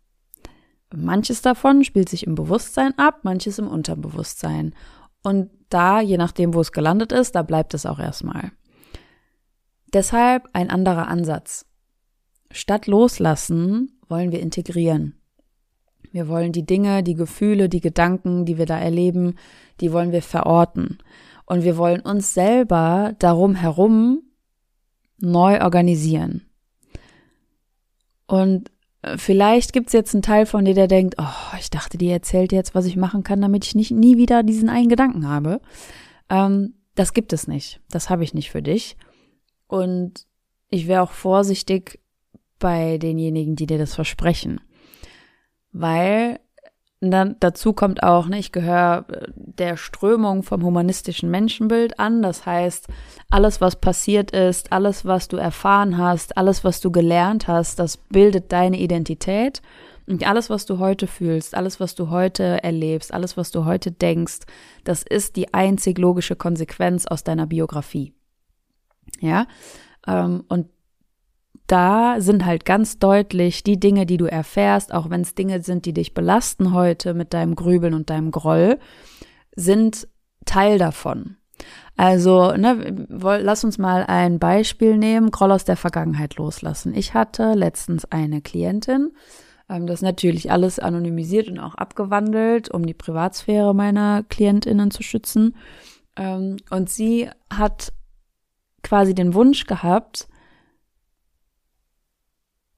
Manches 0.95 1.43
davon 1.43 1.85
spielt 1.85 2.09
sich 2.09 2.26
im 2.26 2.35
Bewusstsein 2.35 2.97
ab, 2.97 3.21
manches 3.25 3.59
im 3.59 3.69
Unterbewusstsein. 3.69 4.75
Und 5.23 5.50
da, 5.69 6.00
je 6.00 6.17
nachdem, 6.17 6.55
wo 6.55 6.61
es 6.61 6.73
gelandet 6.73 7.12
ist, 7.12 7.35
da 7.35 7.43
bleibt 7.43 7.75
es 7.75 7.85
auch 7.85 7.99
erstmal. 7.99 8.52
Deshalb 9.93 10.49
ein 10.55 10.71
anderer 10.71 11.09
Ansatz. 11.09 11.67
Statt 12.50 12.87
loslassen 12.87 14.00
wollen 14.09 14.33
wir 14.33 14.40
integrieren. 14.40 15.18
Wir 16.12 16.29
wollen 16.29 16.53
die 16.53 16.67
Dinge, 16.67 17.03
die 17.03 17.15
Gefühle, 17.15 17.69
die 17.69 17.81
Gedanken, 17.81 18.45
die 18.45 18.59
wir 18.59 18.67
da 18.67 18.79
erleben, 18.79 19.37
die 19.81 19.93
wollen 19.93 20.12
wir 20.12 20.23
verorten. 20.23 20.99
Und 21.47 21.65
wir 21.65 21.77
wollen 21.77 22.00
uns 22.00 22.35
selber 22.35 23.15
darum 23.19 23.55
herum 23.55 24.23
neu 25.19 25.61
organisieren. 25.62 26.43
Und 28.27 28.71
äh, 29.03 29.17
vielleicht 29.17 29.73
gibt's 29.73 29.93
jetzt 29.93 30.15
einen 30.15 30.23
Teil 30.23 30.47
von 30.47 30.65
dir, 30.65 30.75
der 30.75 30.88
denkt, 30.88 31.17
oh, 31.19 31.57
ich 31.59 31.71
dachte, 31.71 31.99
die 31.99 32.11
erzählt 32.11 32.53
jetzt, 32.53 32.75
was 32.75 32.87
ich 32.87 32.97
machen 32.97 33.23
kann, 33.23 33.41
damit 33.41 33.65
ich 33.65 33.75
nicht 33.75 33.91
nie 33.91 34.17
wieder 34.17 34.43
diesen 34.43 34.69
einen 34.69 34.88
Gedanken 34.88 35.29
habe. 35.29 35.61
Ähm, 36.29 36.75
das 36.95 37.15
gibt 37.15 37.33
es 37.33 37.49
nicht. 37.49 37.81
Das 37.91 38.11
habe 38.11 38.25
ich 38.25 38.35
nicht 38.35 38.50
für 38.50 38.62
dich. 38.62 38.97
Und 39.67 40.27
ich 40.69 40.87
wäre 40.87 41.03
auch 41.03 41.12
vorsichtig 41.12 42.00
bei 42.59 42.99
denjenigen, 42.99 43.57
die 43.57 43.67
dir 43.67 43.79
das 43.79 43.95
versprechen. 43.95 44.61
Weil 45.73 46.41
dann 47.01 47.37
dazu 47.39 47.73
kommt 47.73 48.03
auch, 48.03 48.27
ne, 48.27 48.39
ich 48.39 48.51
gehöre 48.51 49.05
äh, 49.09 49.27
der 49.35 49.77
Strömung 49.77 50.43
vom 50.43 50.65
humanistischen 50.65 51.31
Menschenbild 51.31 51.99
an. 52.01 52.23
Das 52.23 52.45
heißt, 52.45 52.89
alles, 53.31 53.61
was 53.61 53.77
passiert 53.77 54.33
ist, 54.33 54.73
alles, 54.73 55.05
was 55.05 55.29
du 55.29 55.37
erfahren 55.37 55.97
hast, 55.97 56.37
alles, 56.37 56.65
was 56.65 56.81
du 56.81 56.91
gelernt 56.91 57.47
hast, 57.47 57.79
das 57.79 57.97
bildet 57.97 58.51
deine 58.53 58.79
Identität. 58.79 59.63
Und 60.09 60.27
alles, 60.27 60.49
was 60.49 60.65
du 60.65 60.79
heute 60.79 61.07
fühlst, 61.07 61.55
alles, 61.55 61.81
was 61.81 61.95
du 61.95 62.09
heute 62.09 62.65
erlebst, 62.65 63.13
alles, 63.13 63.37
was 63.37 63.51
du 63.51 63.67
heute 63.67 63.93
denkst, 63.93 64.41
das 64.85 65.03
ist 65.03 65.37
die 65.37 65.53
einzig 65.53 65.99
logische 65.99 66.35
Konsequenz 66.35 67.07
aus 67.07 67.25
deiner 67.25 67.47
Biografie. 67.47 68.15
Ja, 69.21 69.47
ähm, 70.07 70.45
und 70.49 70.69
da 71.69 72.17
sind 72.19 72.45
halt 72.45 72.65
ganz 72.65 72.99
deutlich 72.99 73.63
die 73.63 73.79
Dinge, 73.79 74.07
die 74.07 74.17
du 74.17 74.25
erfährst, 74.25 74.93
auch 74.93 75.11
wenn 75.11 75.21
es 75.21 75.35
Dinge 75.35 75.63
sind, 75.63 75.85
die 75.85 75.93
dich 75.93 76.15
belasten 76.15 76.73
heute 76.73 77.15
mit 77.15 77.33
deinem 77.33 77.55
Grübeln 77.55 77.95
und 77.95 78.11
deinem 78.11 78.31
Groll, 78.31 78.79
sind 79.55 80.09
Teil 80.45 80.79
davon. 80.79 81.37
Also, 81.97 82.53
ne, 82.53 83.07
lass 83.09 83.65
uns 83.65 83.79
mal 83.79 84.05
ein 84.07 84.39
Beispiel 84.39 84.97
nehmen, 84.97 85.31
Groll 85.31 85.53
aus 85.53 85.65
der 85.65 85.77
Vergangenheit 85.77 86.37
loslassen. 86.37 86.95
Ich 86.95 87.15
hatte 87.15 87.55
letztens 87.55 88.05
eine 88.11 88.41
Klientin, 88.41 89.13
ähm, 89.69 89.87
das 89.87 89.97
ist 89.97 90.03
natürlich 90.03 90.51
alles 90.51 90.79
anonymisiert 90.79 91.49
und 91.49 91.59
auch 91.59 91.75
abgewandelt, 91.75 92.71
um 92.71 92.87
die 92.87 92.95
Privatsphäre 92.95 93.75
meiner 93.75 94.23
Klientinnen 94.25 94.91
zu 94.91 95.03
schützen. 95.03 95.57
Ähm, 96.17 96.57
und 96.71 96.89
sie 96.89 97.29
hat 97.53 97.93
quasi 98.83 99.15
den 99.15 99.35
Wunsch 99.35 99.67
gehabt, 99.67 100.29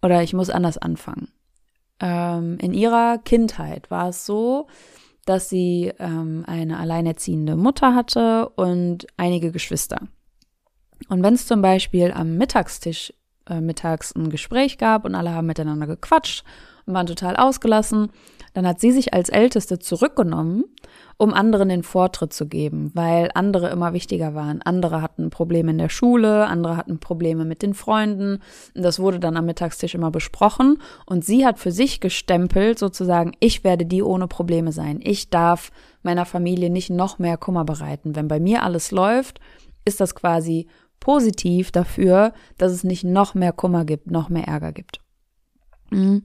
oder 0.03 0.23
ich 0.23 0.33
muss 0.33 0.51
anders 0.51 0.79
anfangen. 0.79 1.29
Ähm, 2.01 2.59
in 2.59 2.73
ihrer 2.73 3.19
Kindheit 3.19 3.91
war 3.91 4.09
es 4.09 4.25
so, 4.27 4.69
dass 5.27 5.49
sie 5.49 5.93
ähm, 5.99 6.45
eine 6.47 6.79
alleinerziehende 6.79 7.57
Mutter 7.57 7.95
hatte 7.95 8.49
und 8.51 9.07
einige 9.17 9.53
Geschwister. 9.53 10.09
Und 11.09 11.23
wenn 11.23 11.35
es 11.35 11.47
zum 11.47 11.63
Beispiel 11.63 12.13
am 12.13 12.37
Mittagstisch 12.37 13.13
äh, 13.49 13.61
mittags 13.61 14.15
ein 14.15 14.31
Gespräch 14.31 14.79
gab 14.79 15.05
und 15.05 15.15
alle 15.15 15.33
haben 15.33 15.47
miteinander 15.47 15.87
gequatscht 15.87 16.45
und 16.87 16.95
waren 16.95 17.07
total 17.07 17.37
ausgelassen, 17.37 18.11
dann 18.53 18.67
hat 18.67 18.81
sie 18.81 18.93
sich 18.93 19.15
als 19.15 19.29
Älteste 19.29 19.79
zurückgenommen, 19.79 20.65
um 21.17 21.33
anderen 21.33 21.69
den 21.69 21.83
Vortritt 21.83 22.33
zu 22.33 22.49
geben, 22.49 22.91
weil 22.95 23.31
andere 23.35 23.71
immer 23.71 23.93
wichtiger 23.93 24.35
waren. 24.35 24.63
Andere 24.63 25.03
hatten 25.03 25.31
Probleme 25.31 25.71
in 25.71 25.79
der 25.79 25.89
Schule, 25.89 26.47
andere 26.47 26.77
hatten 26.77 26.99
Probleme 26.99 27.45
mit 27.45 27.63
den 27.63 27.75
Freunden. 27.75 28.41
Das 28.75 28.99
wurde 28.99 29.21
dann 29.21 29.37
am 29.37 29.47
Mittagstisch 29.47 29.95
immer 29.95 30.11
besprochen 30.11 30.79
und 31.07 31.25
sie 31.25 31.47
hat 31.47 31.59
für 31.59 31.73
sich 31.73 32.01
gestempelt, 32.01 32.79
sozusagen, 32.79 33.33
ich 33.41 33.65
werde 33.65 33.87
die 33.87 34.03
ohne 34.03 34.27
Probleme 34.27 34.73
sein. 34.73 35.01
Ich 35.03 35.31
darf 35.31 35.71
meiner 36.03 36.27
Familie 36.27 36.71
nicht 36.71 36.91
noch 36.91 37.19
mehr 37.19 37.37
Kummer 37.37 37.65
bereiten. 37.65 38.17
Wenn 38.17 38.29
bei 38.29 38.41
mir 38.41 38.63
alles 38.63 38.91
läuft, 38.91 39.41
ist 39.85 40.01
das 40.01 40.15
quasi 40.15 40.67
positiv 40.99 41.71
dafür, 41.71 42.33
dass 42.59 42.73
es 42.73 42.85
nicht 42.85 43.05
noch 43.05 43.35
mehr 43.35 43.53
Kummer 43.53 43.85
gibt, 43.85 44.11
noch 44.11 44.29
mehr 44.29 44.47
Ärger 44.47 44.73
gibt. 44.73 45.01
Mhm. 45.91 46.25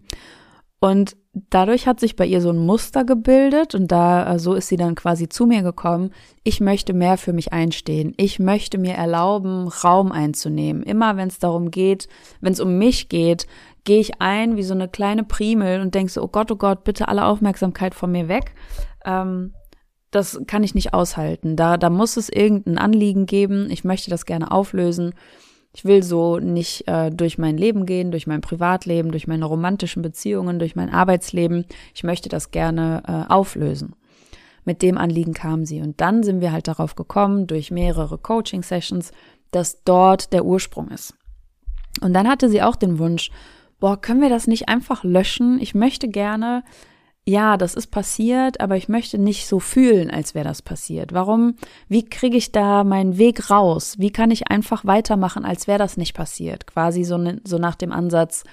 Und 0.80 1.16
dadurch 1.50 1.86
hat 1.86 2.00
sich 2.00 2.16
bei 2.16 2.26
ihr 2.26 2.42
so 2.42 2.50
ein 2.50 2.58
Muster 2.58 3.04
gebildet 3.04 3.76
und 3.76 3.92
da 3.92 4.34
äh, 4.34 4.40
so 4.40 4.54
ist 4.54 4.68
sie 4.68 4.78
dann 4.78 4.96
quasi 4.96 5.28
zu 5.28 5.46
mir 5.46 5.64
gekommen. 5.64 6.12
Ich 6.44 6.62
möchte 6.62 6.94
mehr 6.94 7.18
für 7.18 7.34
mich 7.34 7.52
einstehen. 7.52 8.14
Ich 8.18 8.40
möchte 8.40 8.78
mir 8.78 8.94
erlauben, 8.94 9.68
Raum 9.68 10.12
einzunehmen. 10.12 10.84
Immer 10.84 11.18
wenn 11.18 11.28
es 11.28 11.40
darum 11.40 11.72
geht, 11.72 12.08
wenn 12.40 12.54
es 12.54 12.60
um 12.60 12.78
mich 12.78 13.10
geht, 13.10 13.48
gehe 13.84 14.00
ich 14.00 14.22
ein 14.22 14.56
wie 14.56 14.64
so 14.64 14.74
eine 14.74 14.88
kleine 14.88 15.24
Primel 15.24 15.82
und 15.82 15.94
denke 15.94 16.12
so, 16.12 16.24
oh 16.24 16.28
Gott, 16.28 16.52
oh 16.52 16.56
Gott, 16.56 16.84
bitte 16.84 17.08
alle 17.08 17.26
Aufmerksamkeit 17.26 17.94
von 17.94 18.12
mir 18.12 18.28
weg. 18.30 18.54
Ähm, 19.04 19.54
das 20.12 20.40
kann 20.48 20.64
ich 20.64 20.74
nicht 20.74 20.94
aushalten. 20.94 21.58
Da, 21.58 21.76
da 21.76 21.90
muss 21.90 22.16
es 22.16 22.30
irgendein 22.30 22.78
Anliegen 22.78 23.26
geben. 23.26 23.70
Ich 23.70 23.84
möchte 23.84 24.10
das 24.10 24.26
gerne 24.26 24.52
auflösen. 24.52 25.14
Ich 25.76 25.84
will 25.84 26.04
so 26.04 26.40
nicht 26.40 26.88
äh, 26.88 27.12
durch 27.12 27.38
mein 27.38 27.58
Leben 27.58 27.86
gehen, 27.86 28.12
durch 28.12 28.28
mein 28.28 28.40
Privatleben, 28.40 29.12
durch 29.12 29.28
meine 29.28 29.44
romantischen 29.44 30.02
Beziehungen, 30.02 30.58
durch 30.58 30.78
mein 30.78 30.90
Arbeitsleben. 30.90 31.66
Ich 31.94 32.04
möchte 32.06 32.30
das 32.30 32.52
gerne 32.52 33.04
äh, 33.06 33.32
auflösen. 33.32 33.94
Mit 34.64 34.82
dem 34.82 34.98
Anliegen 34.98 35.34
kam 35.34 35.66
sie. 35.66 35.82
Und 35.82 36.00
dann 36.00 36.24
sind 36.24 36.40
wir 36.40 36.54
halt 36.54 36.70
darauf 36.70 36.96
gekommen, 36.96 37.46
durch 37.46 37.72
mehrere 37.72 38.18
Coaching-Sessions, 38.18 39.12
dass 39.52 39.84
dort 39.84 40.32
der 40.32 40.46
Ursprung 40.46 40.90
ist. 40.92 41.14
Und 42.00 42.14
dann 42.14 42.30
hatte 42.30 42.50
sie 42.50 42.62
auch 42.62 42.78
den 42.78 42.98
Wunsch, 42.98 43.30
boah, 43.82 44.00
können 44.00 44.22
wir 44.22 44.30
das 44.30 44.48
nicht 44.48 44.70
einfach 44.70 45.04
löschen? 45.04 45.60
Ich 45.60 45.76
möchte 45.76 46.08
gerne 46.08 46.64
ja, 47.28 47.58
das 47.58 47.74
ist 47.74 47.88
passiert, 47.88 48.62
aber 48.62 48.78
ich 48.78 48.88
möchte 48.88 49.18
nicht 49.18 49.48
so 49.48 49.60
fühlen, 49.60 50.12
als 50.12 50.36
wäre 50.36 50.48
das 50.48 50.62
passiert. 50.62 51.12
Warum? 51.12 51.56
Wie 51.88 52.06
kriege 52.06 52.38
ich 52.38 52.52
da 52.52 52.84
meinen 52.84 53.18
Weg 53.18 53.50
raus? 53.50 53.96
Wie 53.98 54.12
kann 54.12 54.30
ich 54.30 54.52
einfach 54.52 54.86
weitermachen, 54.86 55.44
als 55.44 55.68
wäre 55.68 55.80
das 55.80 55.98
nicht 55.98 56.14
passiert? 56.14 56.68
Quasi 56.68 57.04
so, 57.04 57.18
ne, 57.18 57.42
so 57.44 57.58
nach 57.58 57.74
dem 57.74 57.92
Ansatz, 57.92 58.44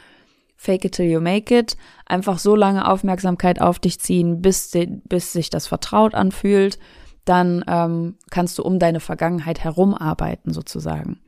fake 0.57 0.87
it 0.87 0.95
till 0.95 1.05
you 1.05 1.21
make 1.21 1.55
it. 1.55 1.77
Einfach 2.07 2.39
so 2.39 2.57
lange 2.57 2.89
Aufmerksamkeit 2.89 3.61
auf 3.61 3.79
dich 3.79 4.01
ziehen, 4.01 4.41
bis, 4.41 4.73
bis 5.05 5.33
sich 5.33 5.51
das 5.51 5.67
vertraut 5.67 6.15
anfühlt. 6.15 6.79
Dann 7.27 7.63
ähm, 7.69 8.17
kannst 8.31 8.59
du 8.59 8.63
um 8.63 8.79
deine 8.79 9.01
Vergangenheit 9.01 9.63
herum 9.63 9.95
arbeiten, 9.95 10.55
sozusagen. 10.55 11.21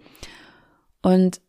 Und 1.03 1.43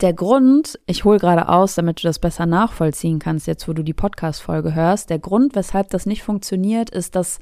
der 0.00 0.12
Grund, 0.12 0.78
ich 0.86 1.04
hole 1.04 1.18
gerade 1.18 1.48
aus, 1.48 1.74
damit 1.74 1.98
du 1.98 2.02
das 2.04 2.18
besser 2.18 2.46
nachvollziehen 2.46 3.18
kannst, 3.18 3.46
jetzt 3.46 3.66
wo 3.66 3.72
du 3.72 3.82
die 3.82 3.94
Podcast-Folge 3.94 4.74
hörst, 4.74 5.10
der 5.10 5.18
Grund, 5.18 5.56
weshalb 5.56 5.90
das 5.90 6.06
nicht 6.06 6.22
funktioniert, 6.22 6.90
ist, 6.90 7.16
dass 7.16 7.40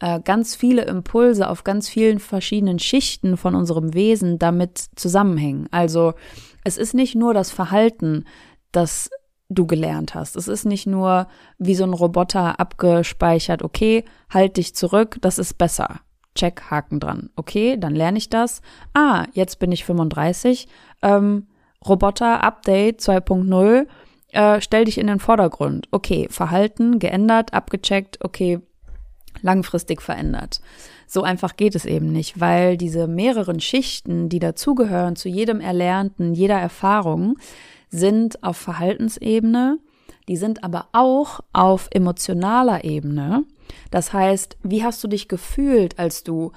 äh, 0.00 0.20
ganz 0.20 0.56
viele 0.56 0.82
Impulse 0.82 1.48
auf 1.48 1.62
ganz 1.62 1.88
vielen 1.88 2.18
verschiedenen 2.18 2.80
Schichten 2.80 3.36
von 3.36 3.54
unserem 3.54 3.94
Wesen 3.94 4.40
damit 4.40 4.78
zusammenhängen. 4.96 5.68
Also 5.70 6.14
es 6.64 6.76
ist 6.76 6.92
nicht 6.92 7.14
nur 7.14 7.34
das 7.34 7.52
Verhalten, 7.52 8.24
das 8.72 9.08
du 9.48 9.66
gelernt 9.66 10.14
hast. 10.14 10.34
Es 10.34 10.48
ist 10.48 10.64
nicht 10.64 10.86
nur 10.86 11.28
wie 11.58 11.76
so 11.76 11.84
ein 11.84 11.92
Roboter 11.92 12.58
abgespeichert, 12.58 13.62
okay, 13.62 14.04
halt 14.28 14.56
dich 14.56 14.74
zurück, 14.74 15.18
das 15.20 15.38
ist 15.38 15.54
besser. 15.54 16.00
Check, 16.34 16.62
Haken 16.70 16.98
dran. 16.98 17.30
Okay, 17.36 17.76
dann 17.78 17.94
lerne 17.94 18.18
ich 18.18 18.30
das. 18.30 18.62
Ah, 18.94 19.26
jetzt 19.34 19.58
bin 19.58 19.70
ich 19.70 19.84
35. 19.84 20.66
Ähm, 21.02 21.46
Roboter 21.86 22.42
Update 22.44 23.00
2.0, 23.00 23.86
äh, 24.32 24.60
stell 24.60 24.84
dich 24.84 24.98
in 24.98 25.06
den 25.06 25.18
Vordergrund. 25.18 25.88
Okay, 25.90 26.26
Verhalten 26.30 26.98
geändert, 26.98 27.52
abgecheckt, 27.52 28.18
okay, 28.24 28.60
langfristig 29.40 30.02
verändert. 30.02 30.60
So 31.06 31.22
einfach 31.22 31.56
geht 31.56 31.74
es 31.74 31.84
eben 31.84 32.12
nicht, 32.12 32.40
weil 32.40 32.76
diese 32.76 33.06
mehreren 33.06 33.60
Schichten, 33.60 34.28
die 34.28 34.38
dazugehören 34.38 35.16
zu 35.16 35.28
jedem 35.28 35.60
Erlernten, 35.60 36.34
jeder 36.34 36.58
Erfahrung, 36.58 37.38
sind 37.90 38.42
auf 38.42 38.56
Verhaltensebene, 38.56 39.78
die 40.28 40.36
sind 40.36 40.64
aber 40.64 40.88
auch 40.92 41.40
auf 41.52 41.88
emotionaler 41.90 42.84
Ebene. 42.84 43.44
Das 43.90 44.12
heißt, 44.12 44.56
wie 44.62 44.84
hast 44.84 45.02
du 45.04 45.08
dich 45.08 45.28
gefühlt, 45.28 45.98
als 45.98 46.22
du 46.24 46.52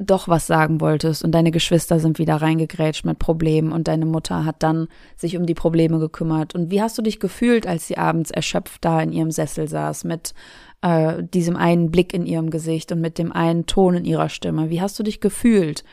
doch 0.00 0.28
was 0.28 0.46
sagen 0.46 0.80
wolltest 0.80 1.24
und 1.24 1.32
deine 1.32 1.50
Geschwister 1.50 2.00
sind 2.00 2.18
wieder 2.18 2.36
reingegrätscht 2.36 3.04
mit 3.04 3.18
Problemen 3.18 3.72
und 3.72 3.88
deine 3.88 4.06
Mutter 4.06 4.44
hat 4.44 4.62
dann 4.62 4.88
sich 5.16 5.36
um 5.36 5.46
die 5.46 5.54
Probleme 5.54 5.98
gekümmert. 5.98 6.54
Und 6.54 6.70
wie 6.70 6.80
hast 6.80 6.96
du 6.98 7.02
dich 7.02 7.20
gefühlt, 7.20 7.66
als 7.66 7.86
sie 7.86 7.98
abends 7.98 8.30
erschöpft 8.30 8.84
da 8.84 9.00
in 9.00 9.12
ihrem 9.12 9.30
Sessel 9.30 9.68
saß 9.68 10.04
mit 10.04 10.34
äh, 10.82 11.22
diesem 11.22 11.56
einen 11.56 11.90
Blick 11.90 12.14
in 12.14 12.26
ihrem 12.26 12.50
Gesicht 12.50 12.92
und 12.92 13.00
mit 13.00 13.18
dem 13.18 13.32
einen 13.32 13.66
Ton 13.66 13.94
in 13.94 14.04
ihrer 14.04 14.28
Stimme? 14.28 14.70
Wie 14.70 14.80
hast 14.80 14.98
du 14.98 15.02
dich 15.02 15.20
gefühlt? 15.20 15.84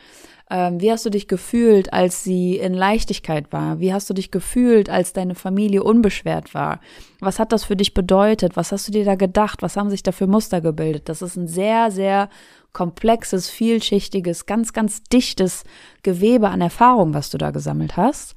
Ähm, 0.48 0.80
wie 0.80 0.92
hast 0.92 1.04
du 1.04 1.10
dich 1.10 1.26
gefühlt, 1.26 1.92
als 1.92 2.22
sie 2.22 2.56
in 2.56 2.72
Leichtigkeit 2.72 3.52
war? 3.52 3.80
Wie 3.80 3.92
hast 3.92 4.08
du 4.08 4.14
dich 4.14 4.30
gefühlt, 4.30 4.88
als 4.88 5.12
deine 5.12 5.34
Familie 5.34 5.82
unbeschwert 5.82 6.54
war? 6.54 6.80
Was 7.20 7.40
hat 7.40 7.50
das 7.50 7.64
für 7.64 7.74
dich 7.74 7.94
bedeutet? 7.94 8.56
Was 8.56 8.70
hast 8.70 8.86
du 8.86 8.92
dir 8.92 9.04
da 9.04 9.16
gedacht? 9.16 9.62
Was 9.62 9.76
haben 9.76 9.90
sich 9.90 10.04
da 10.04 10.12
für 10.12 10.28
Muster 10.28 10.60
gebildet? 10.60 11.08
Das 11.08 11.20
ist 11.20 11.36
ein 11.36 11.48
sehr, 11.48 11.90
sehr 11.90 12.28
komplexes, 12.72 13.48
vielschichtiges, 13.50 14.46
ganz, 14.46 14.72
ganz 14.72 15.02
dichtes 15.02 15.64
Gewebe 16.04 16.48
an 16.48 16.60
Erfahrung, 16.60 17.12
was 17.12 17.30
du 17.30 17.38
da 17.38 17.50
gesammelt 17.50 17.96
hast. 17.96 18.36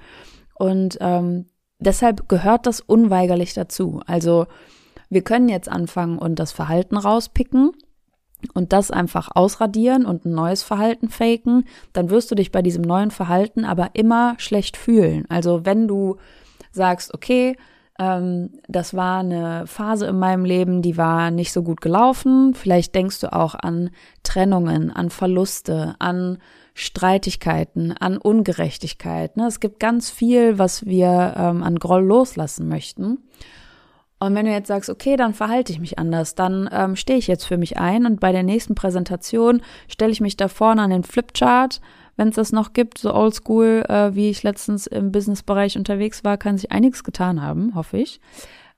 Und 0.56 0.98
ähm, 1.02 1.46
deshalb 1.78 2.28
gehört 2.28 2.66
das 2.66 2.82
unweigerlich 2.82 3.54
dazu. 3.54 4.02
Also 4.08 4.48
wir 5.10 5.24
können 5.24 5.50
jetzt 5.50 5.70
anfangen 5.70 6.18
und 6.18 6.40
das 6.40 6.52
Verhalten 6.54 6.98
rauspicken 6.98 7.72
und 8.54 8.74
das 8.74 8.92
einfach 8.92 9.30
ausradieren 9.34 10.06
und 10.06 10.26
ein 10.26 10.34
neues 10.34 10.64
Verhalten 10.64 11.10
faken, 11.10 11.66
dann 11.94 12.10
wirst 12.10 12.32
du 12.32 12.36
dich 12.36 12.52
bei 12.52 12.62
diesem 12.62 12.84
neuen 12.84 13.12
Verhalten 13.12 13.66
aber 13.66 13.92
immer 13.94 14.36
schlecht 14.38 14.78
fühlen. 14.78 15.26
Also 15.30 15.66
wenn 15.66 15.88
du 15.88 16.18
sagst, 16.72 17.14
okay, 17.14 17.56
ähm, 18.00 18.52
das 18.68 18.94
war 18.94 19.20
eine 19.20 19.68
Phase 19.68 20.08
in 20.08 20.18
meinem 20.18 20.46
Leben, 20.46 20.82
die 20.82 20.98
war 20.98 21.32
nicht 21.32 21.52
so 21.52 21.62
gut 21.64 21.82
gelaufen, 21.82 22.54
vielleicht 22.56 22.96
denkst 22.96 23.20
du 23.20 23.34
auch 23.34 23.56
an 23.56 23.92
Trennungen, 24.24 24.90
an 24.90 25.10
Verluste, 25.10 25.96
an 26.00 26.38
Streitigkeiten, 26.74 27.92
an 27.92 28.18
Ungerechtigkeit. 28.18 29.36
Ne? 29.36 29.48
Es 29.48 29.60
gibt 29.60 29.82
ganz 29.82 30.10
viel, 30.10 30.58
was 30.58 30.86
wir 30.86 31.34
ähm, 31.36 31.62
an 31.62 31.76
Groll 31.76 32.06
loslassen 32.06 32.70
möchten. 32.70 33.18
Und 34.20 34.36
wenn 34.36 34.46
du 34.46 34.52
jetzt 34.52 34.68
sagst, 34.68 34.90
okay, 34.90 35.16
dann 35.16 35.34
verhalte 35.34 35.72
ich 35.72 35.80
mich 35.80 35.98
anders, 35.98 36.36
dann 36.36 36.70
ähm, 36.74 36.96
stehe 36.98 37.18
ich 37.18 37.28
jetzt 37.28 37.46
für 37.46 37.58
mich 37.58 37.78
ein 37.78 38.06
und 38.06 38.20
bei 38.20 38.34
der 38.34 38.44
nächsten 38.44 38.76
Präsentation 38.76 39.62
stelle 39.88 40.12
ich 40.12 40.20
mich 40.20 40.36
da 40.36 40.50
vorne 40.50 40.82
an 40.82 40.90
den 40.90 41.04
Flipchart, 41.04 41.80
wenn 42.18 42.30
es 42.30 42.36
das 42.36 42.52
noch 42.52 42.74
gibt, 42.74 42.98
so 42.98 43.14
oldschool, 43.14 43.86
äh, 43.88 44.14
wie 44.14 44.30
ich 44.30 44.44
letztens 44.44 44.88
im 44.88 45.14
Businessbereich 45.14 45.78
unterwegs 45.78 46.26
war, 46.26 46.38
kann 46.38 46.58
sich 46.58 46.70
einiges 46.70 47.06
getan 47.06 47.42
haben, 47.42 47.76
hoffe 47.76 47.98
ich. 47.98 48.20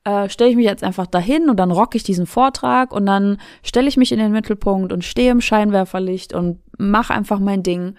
Äh, 0.04 0.30
stelle 0.30 0.52
ich 0.52 0.56
mich 0.56 0.66
jetzt 0.66 0.84
einfach 0.84 1.08
dahin 1.08 1.50
und 1.50 1.58
dann 1.58 1.72
rocke 1.72 1.98
ich 1.98 2.04
diesen 2.04 2.28
Vortrag 2.28 2.94
und 2.94 3.08
dann 3.08 3.38
stelle 3.64 3.88
ich 3.88 3.98
mich 3.98 4.12
in 4.12 4.20
den 4.20 4.32
Mittelpunkt 4.32 4.94
und 4.94 5.04
stehe 5.04 5.32
im 5.32 5.42
Scheinwerferlicht 5.42 6.34
und 6.34 6.60
mache 6.78 7.16
einfach 7.16 7.40
mein 7.40 7.64
Ding. 7.64 7.96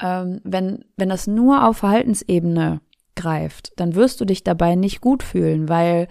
Ähm, 0.00 0.40
wenn, 0.44 0.86
wenn 0.96 1.10
das 1.10 1.26
nur 1.26 1.66
auf 1.66 1.76
Verhaltensebene 1.78 2.80
greift, 3.16 3.72
dann 3.76 3.94
wirst 3.94 4.20
du 4.22 4.24
dich 4.24 4.44
dabei 4.44 4.76
nicht 4.76 5.02
gut 5.02 5.22
fühlen, 5.22 5.68
weil 5.68 6.08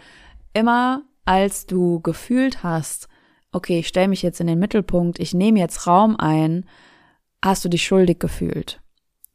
immer 0.53 1.03
als 1.25 1.65
du 1.65 1.99
gefühlt 2.01 2.63
hast, 2.63 3.07
okay, 3.51 3.79
ich 3.79 3.87
stelle 3.87 4.07
mich 4.07 4.21
jetzt 4.21 4.39
in 4.39 4.47
den 4.47 4.59
Mittelpunkt, 4.59 5.19
ich 5.19 5.33
nehme 5.33 5.59
jetzt 5.59 5.87
Raum 5.87 6.15
ein, 6.17 6.65
hast 7.43 7.63
du 7.65 7.69
dich 7.69 7.83
schuldig 7.83 8.19
gefühlt. 8.19 8.81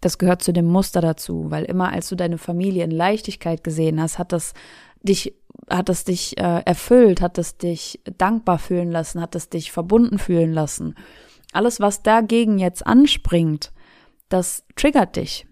Das 0.00 0.18
gehört 0.18 0.42
zu 0.42 0.52
dem 0.52 0.66
Muster 0.66 1.00
dazu, 1.00 1.50
weil 1.50 1.64
immer 1.64 1.90
als 1.92 2.08
du 2.08 2.16
deine 2.16 2.38
Familie 2.38 2.84
in 2.84 2.90
Leichtigkeit 2.90 3.64
gesehen 3.64 4.00
hast, 4.00 4.18
hat 4.18 4.32
das 4.32 4.52
dich 5.02 5.34
hat 5.70 5.88
es 5.88 6.04
dich 6.04 6.36
äh, 6.38 6.62
erfüllt, 6.64 7.20
hat 7.20 7.38
es 7.38 7.56
dich 7.56 8.00
dankbar 8.18 8.58
fühlen 8.58 8.90
lassen, 8.90 9.20
hat 9.20 9.34
es 9.34 9.48
dich 9.48 9.72
verbunden 9.72 10.18
fühlen 10.18 10.52
lassen. 10.52 10.94
Alles, 11.52 11.80
was 11.80 12.02
dagegen 12.02 12.58
jetzt 12.58 12.86
anspringt, 12.86 13.72
das 14.28 14.64
triggert 14.76 15.16
dich. 15.16 15.46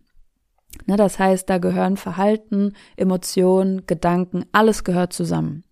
Ne, 0.87 0.97
das 0.97 1.19
heißt, 1.19 1.49
da 1.49 1.59
gehören 1.59 1.97
Verhalten, 1.97 2.75
Emotionen, 2.97 3.87
Gedanken, 3.87 4.45
alles 4.53 4.85
gehört 4.85 5.13
zusammen. 5.13 5.65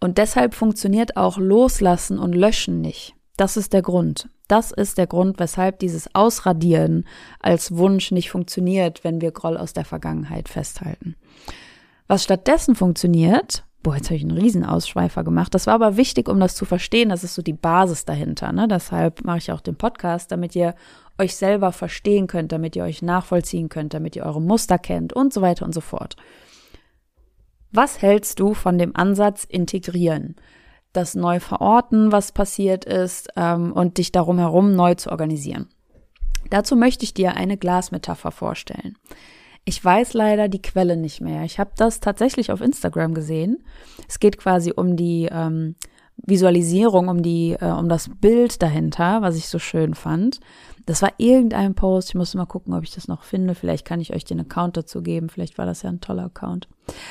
Und 0.00 0.18
deshalb 0.18 0.54
funktioniert 0.54 1.16
auch 1.16 1.38
Loslassen 1.38 2.18
und 2.18 2.34
Löschen 2.34 2.80
nicht. 2.80 3.14
Das 3.36 3.56
ist 3.56 3.72
der 3.72 3.82
Grund. 3.82 4.28
Das 4.48 4.70
ist 4.70 4.98
der 4.98 5.06
Grund, 5.06 5.40
weshalb 5.40 5.78
dieses 5.78 6.14
Ausradieren 6.14 7.06
als 7.40 7.76
Wunsch 7.76 8.10
nicht 8.10 8.30
funktioniert, 8.30 9.02
wenn 9.02 9.20
wir 9.20 9.32
Groll 9.32 9.56
aus 9.56 9.72
der 9.72 9.84
Vergangenheit 9.84 10.48
festhalten. 10.48 11.16
Was 12.06 12.22
stattdessen 12.22 12.74
funktioniert, 12.74 13.64
boah, 13.82 13.96
jetzt 13.96 14.06
habe 14.06 14.16
ich 14.16 14.22
einen 14.22 14.36
Riesenausschweifer 14.36 15.24
gemacht. 15.24 15.54
Das 15.54 15.66
war 15.66 15.74
aber 15.74 15.96
wichtig, 15.96 16.28
um 16.28 16.38
das 16.38 16.54
zu 16.54 16.64
verstehen. 16.64 17.08
Das 17.08 17.24
ist 17.24 17.34
so 17.34 17.42
die 17.42 17.52
Basis 17.52 18.04
dahinter. 18.04 18.52
Ne? 18.52 18.68
Deshalb 18.68 19.24
mache 19.24 19.38
ich 19.38 19.52
auch 19.52 19.60
den 19.60 19.76
Podcast, 19.76 20.30
damit 20.30 20.54
ihr 20.54 20.74
euch 21.18 21.36
selber 21.36 21.72
verstehen 21.72 22.26
könnt, 22.26 22.52
damit 22.52 22.76
ihr 22.76 22.84
euch 22.84 23.02
nachvollziehen 23.02 23.68
könnt, 23.68 23.94
damit 23.94 24.16
ihr 24.16 24.24
eure 24.24 24.42
Muster 24.42 24.78
kennt 24.78 25.12
und 25.12 25.32
so 25.32 25.42
weiter 25.42 25.64
und 25.64 25.74
so 25.74 25.80
fort. 25.80 26.16
Was 27.70 28.02
hältst 28.02 28.40
du 28.40 28.54
von 28.54 28.78
dem 28.78 28.94
Ansatz 28.94 29.44
integrieren? 29.44 30.36
Das 30.92 31.14
neu 31.14 31.40
verorten, 31.40 32.12
was 32.12 32.30
passiert 32.30 32.84
ist, 32.84 33.28
ähm, 33.36 33.72
und 33.72 33.98
dich 33.98 34.12
darum 34.12 34.38
herum 34.38 34.74
neu 34.74 34.94
zu 34.94 35.10
organisieren. 35.10 35.68
Dazu 36.50 36.76
möchte 36.76 37.04
ich 37.04 37.14
dir 37.14 37.36
eine 37.36 37.56
Glasmetapher 37.56 38.30
vorstellen. 38.30 38.96
Ich 39.64 39.82
weiß 39.82 40.12
leider 40.12 40.48
die 40.48 40.62
Quelle 40.62 40.96
nicht 40.96 41.20
mehr. 41.20 41.42
Ich 41.44 41.58
habe 41.58 41.70
das 41.76 42.00
tatsächlich 42.00 42.52
auf 42.52 42.60
Instagram 42.60 43.14
gesehen. 43.14 43.64
Es 44.08 44.20
geht 44.20 44.36
quasi 44.38 44.72
um 44.76 44.94
die 44.94 45.28
ähm, 45.32 45.74
Visualisierung, 46.16 47.08
um 47.08 47.22
die, 47.22 47.56
äh, 47.58 47.70
um 47.72 47.88
das 47.88 48.10
Bild 48.20 48.62
dahinter, 48.62 49.22
was 49.22 49.36
ich 49.36 49.48
so 49.48 49.58
schön 49.58 49.94
fand. 49.94 50.40
Das 50.86 51.02
war 51.02 51.12
irgendein 51.16 51.74
Post. 51.74 52.10
Ich 52.10 52.14
muss 52.14 52.34
mal 52.34 52.46
gucken, 52.46 52.74
ob 52.74 52.82
ich 52.82 52.94
das 52.94 53.08
noch 53.08 53.22
finde. 53.22 53.54
Vielleicht 53.54 53.86
kann 53.86 54.00
ich 54.00 54.12
euch 54.14 54.24
den 54.24 54.40
Account 54.40 54.76
dazu 54.76 55.02
geben. 55.02 55.28
Vielleicht 55.28 55.58
war 55.58 55.66
das 55.66 55.82
ja 55.82 55.90
ein 55.90 56.00
toller 56.00 56.24
Account. 56.24 56.68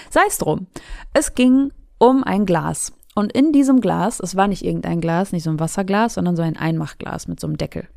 Sei 0.09 0.21
es 0.27 0.37
drum. 0.37 0.67
Es 1.13 1.33
ging 1.33 1.71
um 1.97 2.23
ein 2.23 2.45
Glas. 2.45 2.93
Und 3.15 3.31
in 3.31 3.51
diesem 3.51 3.79
Glas, 3.79 4.19
es 4.19 4.35
war 4.35 4.47
nicht 4.47 4.63
irgendein 4.63 5.01
Glas, 5.01 5.31
nicht 5.31 5.43
so 5.43 5.49
ein 5.49 5.59
Wasserglas, 5.59 6.15
sondern 6.15 6.35
so 6.35 6.41
ein 6.41 6.57
Einmachglas 6.57 7.27
mit 7.27 7.39
so 7.39 7.47
einem 7.47 7.57
Deckel 7.57 7.87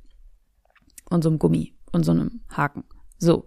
und 1.09 1.23
so 1.23 1.31
einem 1.31 1.39
Gummi 1.39 1.75
und 1.93 2.05
so 2.05 2.13
einem 2.13 2.41
Haken. 2.55 2.85
So. 3.19 3.47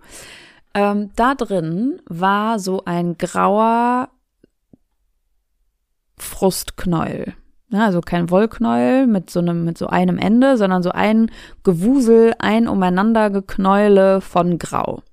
Ähm, 0.73 1.11
da 1.15 1.35
drin 1.35 2.01
war 2.05 2.59
so 2.59 2.85
ein 2.85 3.17
grauer 3.17 4.09
Frustknäuel. 6.17 7.33
Ja, 7.71 7.85
also 7.85 8.01
kein 8.01 8.31
Wollknäuel 8.31 9.05
mit 9.05 9.29
so 9.29 9.39
einem, 9.39 9.63
mit 9.63 9.77
so 9.77 9.87
einem 9.87 10.17
Ende, 10.17 10.57
sondern 10.57 10.81
so 10.81 10.89
ein 10.89 11.29
Gewusel, 11.63 12.33
ein 12.39 12.67
umeinander 12.67 13.29
Geknäule 13.29 14.21
von 14.21 14.57
Grau. 14.57 15.03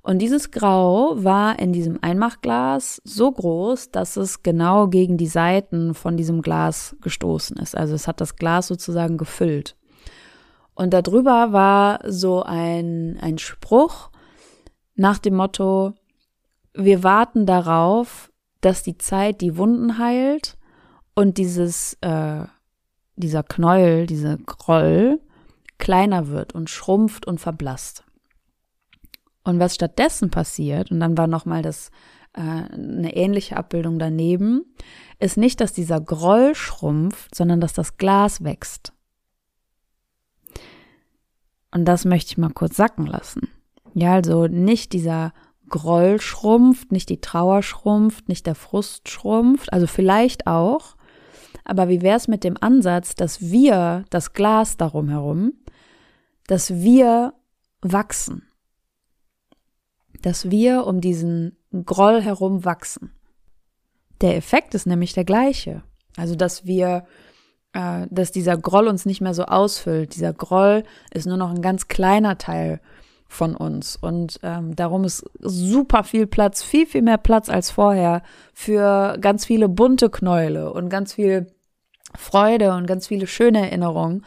Und 0.00 0.18
dieses 0.18 0.50
Grau 0.50 1.22
war 1.22 1.58
in 1.58 1.72
diesem 1.72 1.98
Einmachglas 2.02 3.00
so 3.04 3.30
groß, 3.30 3.92
dass 3.92 4.16
es 4.16 4.42
genau 4.42 4.88
gegen 4.88 5.16
die 5.16 5.28
Seiten 5.28 5.94
von 5.94 6.16
diesem 6.16 6.42
Glas 6.42 6.96
gestoßen 7.02 7.56
ist. 7.58 7.76
Also 7.76 7.94
es 7.94 8.08
hat 8.08 8.20
das 8.20 8.36
Glas 8.36 8.66
sozusagen 8.66 9.16
gefüllt. 9.16 9.76
Und 10.74 10.92
darüber 10.92 11.52
war 11.52 12.00
so 12.08 12.42
ein, 12.42 13.18
ein 13.20 13.38
Spruch, 13.38 14.10
nach 14.96 15.18
dem 15.18 15.36
Motto, 15.36 15.92
wir 16.74 17.02
warten 17.02 17.46
darauf, 17.46 18.30
dass 18.60 18.82
die 18.82 18.98
Zeit 18.98 19.40
die 19.40 19.56
Wunden 19.56 19.98
heilt 19.98 20.56
und 21.14 21.38
dieses, 21.38 21.94
äh, 22.00 22.44
dieser 23.16 23.42
Knäuel, 23.42 24.06
diese 24.06 24.38
Groll 24.38 25.20
kleiner 25.78 26.28
wird 26.28 26.54
und 26.54 26.70
schrumpft 26.70 27.26
und 27.26 27.40
verblasst. 27.40 28.04
Und 29.44 29.58
was 29.58 29.74
stattdessen 29.74 30.30
passiert, 30.30 30.90
und 30.90 31.00
dann 31.00 31.18
war 31.18 31.26
nochmal 31.26 31.62
das 31.62 31.90
äh, 32.34 32.40
eine 32.40 33.16
ähnliche 33.16 33.56
Abbildung 33.56 33.98
daneben, 33.98 34.64
ist 35.18 35.36
nicht, 35.36 35.60
dass 35.60 35.72
dieser 35.72 36.00
Groll 36.00 36.54
schrumpft, 36.54 37.34
sondern 37.34 37.60
dass 37.60 37.72
das 37.72 37.96
Glas 37.96 38.44
wächst. 38.44 38.92
Und 41.72 41.86
das 41.86 42.04
möchte 42.04 42.32
ich 42.32 42.38
mal 42.38 42.50
kurz 42.50 42.76
sacken 42.76 43.06
lassen. 43.06 43.48
Ja, 43.94 44.12
also 44.14 44.46
nicht 44.46 44.92
dieser 44.92 45.32
Groll 45.68 46.20
schrumpft, 46.20 46.92
nicht 46.92 47.08
die 47.08 47.20
Trauer 47.20 47.62
schrumpft, 47.62 48.28
nicht 48.28 48.46
der 48.46 48.54
Frust 48.54 49.08
schrumpft, 49.08 49.72
also 49.72 49.86
vielleicht 49.86 50.46
auch, 50.46 50.96
aber 51.64 51.88
wie 51.88 52.02
wäre 52.02 52.16
es 52.16 52.28
mit 52.28 52.44
dem 52.44 52.56
Ansatz, 52.60 53.14
dass 53.14 53.40
wir, 53.40 54.04
das 54.10 54.32
Glas 54.32 54.76
darum 54.76 55.08
herum, 55.08 55.52
dass 56.46 56.74
wir 56.74 57.34
wachsen, 57.80 58.48
dass 60.22 60.50
wir 60.50 60.86
um 60.86 61.00
diesen 61.00 61.56
Groll 61.84 62.20
herum 62.20 62.64
wachsen. 62.64 63.12
Der 64.20 64.36
Effekt 64.36 64.74
ist 64.74 64.86
nämlich 64.86 65.12
der 65.14 65.24
gleiche. 65.24 65.82
Also, 66.16 66.36
dass 66.36 66.66
wir, 66.66 67.06
äh, 67.72 68.06
dass 68.10 68.30
dieser 68.30 68.56
Groll 68.56 68.86
uns 68.86 69.06
nicht 69.06 69.20
mehr 69.20 69.34
so 69.34 69.44
ausfüllt. 69.44 70.14
Dieser 70.14 70.32
Groll 70.32 70.84
ist 71.12 71.26
nur 71.26 71.36
noch 71.36 71.50
ein 71.50 71.62
ganz 71.62 71.88
kleiner 71.88 72.38
Teil 72.38 72.80
von 73.32 73.56
uns. 73.56 73.96
Und 73.96 74.38
ähm, 74.42 74.76
darum 74.76 75.04
ist 75.04 75.24
super 75.40 76.04
viel 76.04 76.26
Platz, 76.26 76.62
viel, 76.62 76.86
viel 76.86 77.02
mehr 77.02 77.18
Platz 77.18 77.48
als 77.48 77.70
vorher 77.70 78.22
für 78.52 79.16
ganz 79.20 79.46
viele 79.46 79.68
bunte 79.68 80.10
Knäule 80.10 80.72
und 80.72 80.90
ganz 80.90 81.14
viel 81.14 81.46
Freude 82.14 82.74
und 82.74 82.86
ganz 82.86 83.06
viele 83.06 83.26
schöne 83.26 83.60
Erinnerungen. 83.60 84.24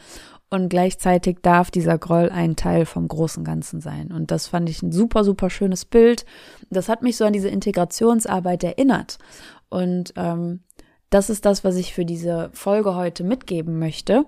und 0.48 0.68
gleichzeitig 0.68 1.38
darf 1.42 1.72
dieser 1.72 1.98
Groll 1.98 2.30
ein 2.30 2.54
Teil 2.54 2.86
vom 2.86 3.08
großen 3.08 3.42
Ganzen 3.42 3.80
sein. 3.80 4.12
Und 4.12 4.30
das 4.30 4.46
fand 4.46 4.70
ich 4.70 4.80
ein 4.80 4.92
super, 4.92 5.24
super 5.24 5.50
schönes 5.50 5.84
Bild. 5.84 6.24
Das 6.70 6.88
hat 6.88 7.02
mich 7.02 7.16
so 7.16 7.24
an 7.24 7.32
diese 7.32 7.48
Integrationsarbeit 7.48 8.62
erinnert. 8.62 9.18
Und 9.68 10.14
ähm, 10.16 10.60
das 11.10 11.30
ist 11.30 11.44
das, 11.46 11.64
was 11.64 11.74
ich 11.76 11.94
für 11.94 12.04
diese 12.04 12.50
Folge 12.52 12.94
heute 12.94 13.24
mitgeben 13.24 13.80
möchte. 13.80 14.24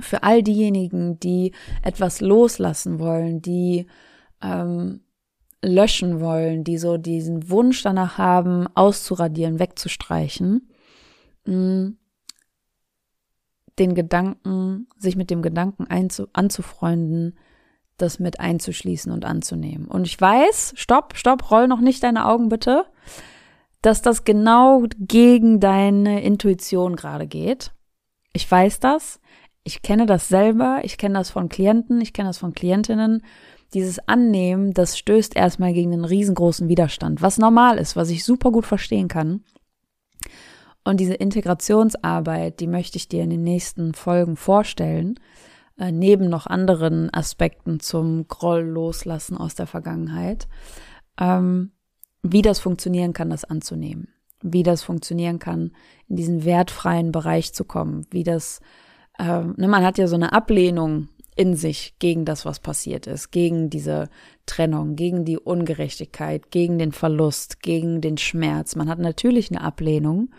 Für 0.00 0.22
all 0.22 0.42
diejenigen, 0.42 1.18
die 1.20 1.52
etwas 1.82 2.20
loslassen 2.20 2.98
wollen, 2.98 3.40
die 3.40 3.86
ähm, 4.42 5.00
löschen 5.62 6.20
wollen, 6.20 6.64
die 6.64 6.78
so 6.78 6.96
diesen 6.96 7.50
Wunsch 7.50 7.82
danach 7.82 8.18
haben, 8.18 8.66
auszuradieren, 8.74 9.58
wegzustreichen, 9.58 10.70
mm, 11.46 11.88
den 13.78 13.94
Gedanken, 13.94 14.88
sich 14.98 15.16
mit 15.16 15.30
dem 15.30 15.42
Gedanken 15.42 15.86
einzu, 15.86 16.28
anzufreunden, 16.32 17.38
das 17.98 18.18
mit 18.18 18.40
einzuschließen 18.40 19.10
und 19.12 19.24
anzunehmen. 19.24 19.86
Und 19.86 20.06
ich 20.06 20.20
weiß, 20.20 20.74
stopp, 20.76 21.16
stopp, 21.16 21.50
roll 21.50 21.68
noch 21.68 21.80
nicht 21.80 22.02
deine 22.02 22.26
Augen 22.26 22.48
bitte, 22.48 22.86
dass 23.82 24.02
das 24.02 24.24
genau 24.24 24.84
gegen 24.98 25.60
deine 25.60 26.22
Intuition 26.22 26.96
gerade 26.96 27.26
geht. 27.26 27.72
Ich 28.32 28.50
weiß 28.50 28.80
das. 28.80 29.20
Ich 29.66 29.82
kenne 29.82 30.06
das 30.06 30.28
selber. 30.28 30.80
Ich 30.84 30.96
kenne 30.96 31.18
das 31.18 31.30
von 31.30 31.48
Klienten. 31.48 32.00
Ich 32.00 32.12
kenne 32.12 32.28
das 32.28 32.38
von 32.38 32.52
Klientinnen 32.52 33.22
dieses 33.74 33.98
Annehmen, 34.08 34.72
das 34.72 34.96
stößt 34.98 35.34
erstmal 35.34 35.72
gegen 35.72 35.92
einen 35.92 36.04
riesengroßen 36.04 36.68
Widerstand, 36.68 37.22
was 37.22 37.38
normal 37.38 37.78
ist, 37.78 37.96
was 37.96 38.10
ich 38.10 38.24
super 38.24 38.52
gut 38.52 38.66
verstehen 38.66 39.08
kann. 39.08 39.44
Und 40.84 41.00
diese 41.00 41.14
Integrationsarbeit, 41.14 42.60
die 42.60 42.68
möchte 42.68 42.96
ich 42.96 43.08
dir 43.08 43.24
in 43.24 43.30
den 43.30 43.42
nächsten 43.42 43.92
Folgen 43.92 44.36
vorstellen, 44.36 45.18
äh, 45.78 45.90
neben 45.90 46.28
noch 46.28 46.46
anderen 46.46 47.12
Aspekten 47.12 47.80
zum 47.80 48.28
Groll 48.28 48.62
loslassen 48.62 49.36
aus 49.36 49.56
der 49.56 49.66
Vergangenheit, 49.66 50.46
ähm, 51.20 51.72
wie 52.22 52.42
das 52.42 52.60
funktionieren 52.60 53.12
kann, 53.12 53.30
das 53.30 53.44
anzunehmen, 53.44 54.08
wie 54.42 54.62
das 54.62 54.84
funktionieren 54.84 55.40
kann, 55.40 55.72
in 56.08 56.16
diesen 56.16 56.44
wertfreien 56.44 57.10
Bereich 57.10 57.52
zu 57.52 57.64
kommen, 57.64 58.06
wie 58.10 58.22
das, 58.22 58.60
äh, 58.60 58.85
ne, 59.24 59.68
man 59.68 59.84
hat 59.84 59.98
ja 59.98 60.06
so 60.06 60.16
eine 60.16 60.32
Ablehnung 60.32 61.08
in 61.36 61.54
sich 61.54 61.96
gegen 61.98 62.24
das, 62.24 62.46
was 62.46 62.60
passiert 62.60 63.06
ist, 63.06 63.30
gegen 63.30 63.68
diese 63.68 64.08
Trennung, 64.46 64.96
gegen 64.96 65.24
die 65.26 65.38
Ungerechtigkeit, 65.38 66.50
gegen 66.50 66.78
den 66.78 66.92
Verlust, 66.92 67.62
gegen 67.62 68.00
den 68.00 68.16
Schmerz. 68.16 68.74
Man 68.74 68.88
hat 68.88 68.98
natürlich 68.98 69.50
eine 69.50 69.60
Ablehnung. 69.60 70.30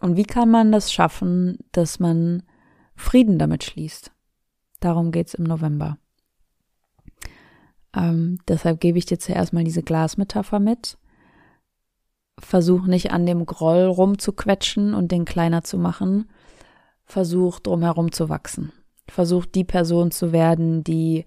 Und 0.00 0.16
wie 0.16 0.24
kann 0.24 0.50
man 0.50 0.72
das 0.72 0.92
schaffen, 0.92 1.58
dass 1.70 2.00
man 2.00 2.42
Frieden 2.96 3.38
damit 3.38 3.62
schließt? 3.62 4.10
Darum 4.80 5.12
geht's 5.12 5.34
im 5.34 5.44
November. 5.44 5.98
Ähm, 7.96 8.38
deshalb 8.48 8.80
gebe 8.80 8.98
ich 8.98 9.06
dir 9.06 9.18
zuerst 9.18 9.52
mal 9.52 9.64
diese 9.64 9.82
Glasmetapher 9.82 10.58
mit. 10.58 10.98
Versuch 12.40 12.86
nicht 12.86 13.12
an 13.12 13.24
dem 13.24 13.46
Groll 13.46 13.84
rumzuquetschen 13.84 14.94
und 14.94 15.12
den 15.12 15.24
kleiner 15.24 15.62
zu 15.62 15.78
machen. 15.78 16.28
Versuch 17.04 17.60
drumherum 17.60 18.12
zu 18.12 18.28
wachsen 18.28 18.72
versucht, 19.08 19.54
die 19.54 19.64
Person 19.64 20.10
zu 20.10 20.32
werden, 20.32 20.84
die 20.84 21.26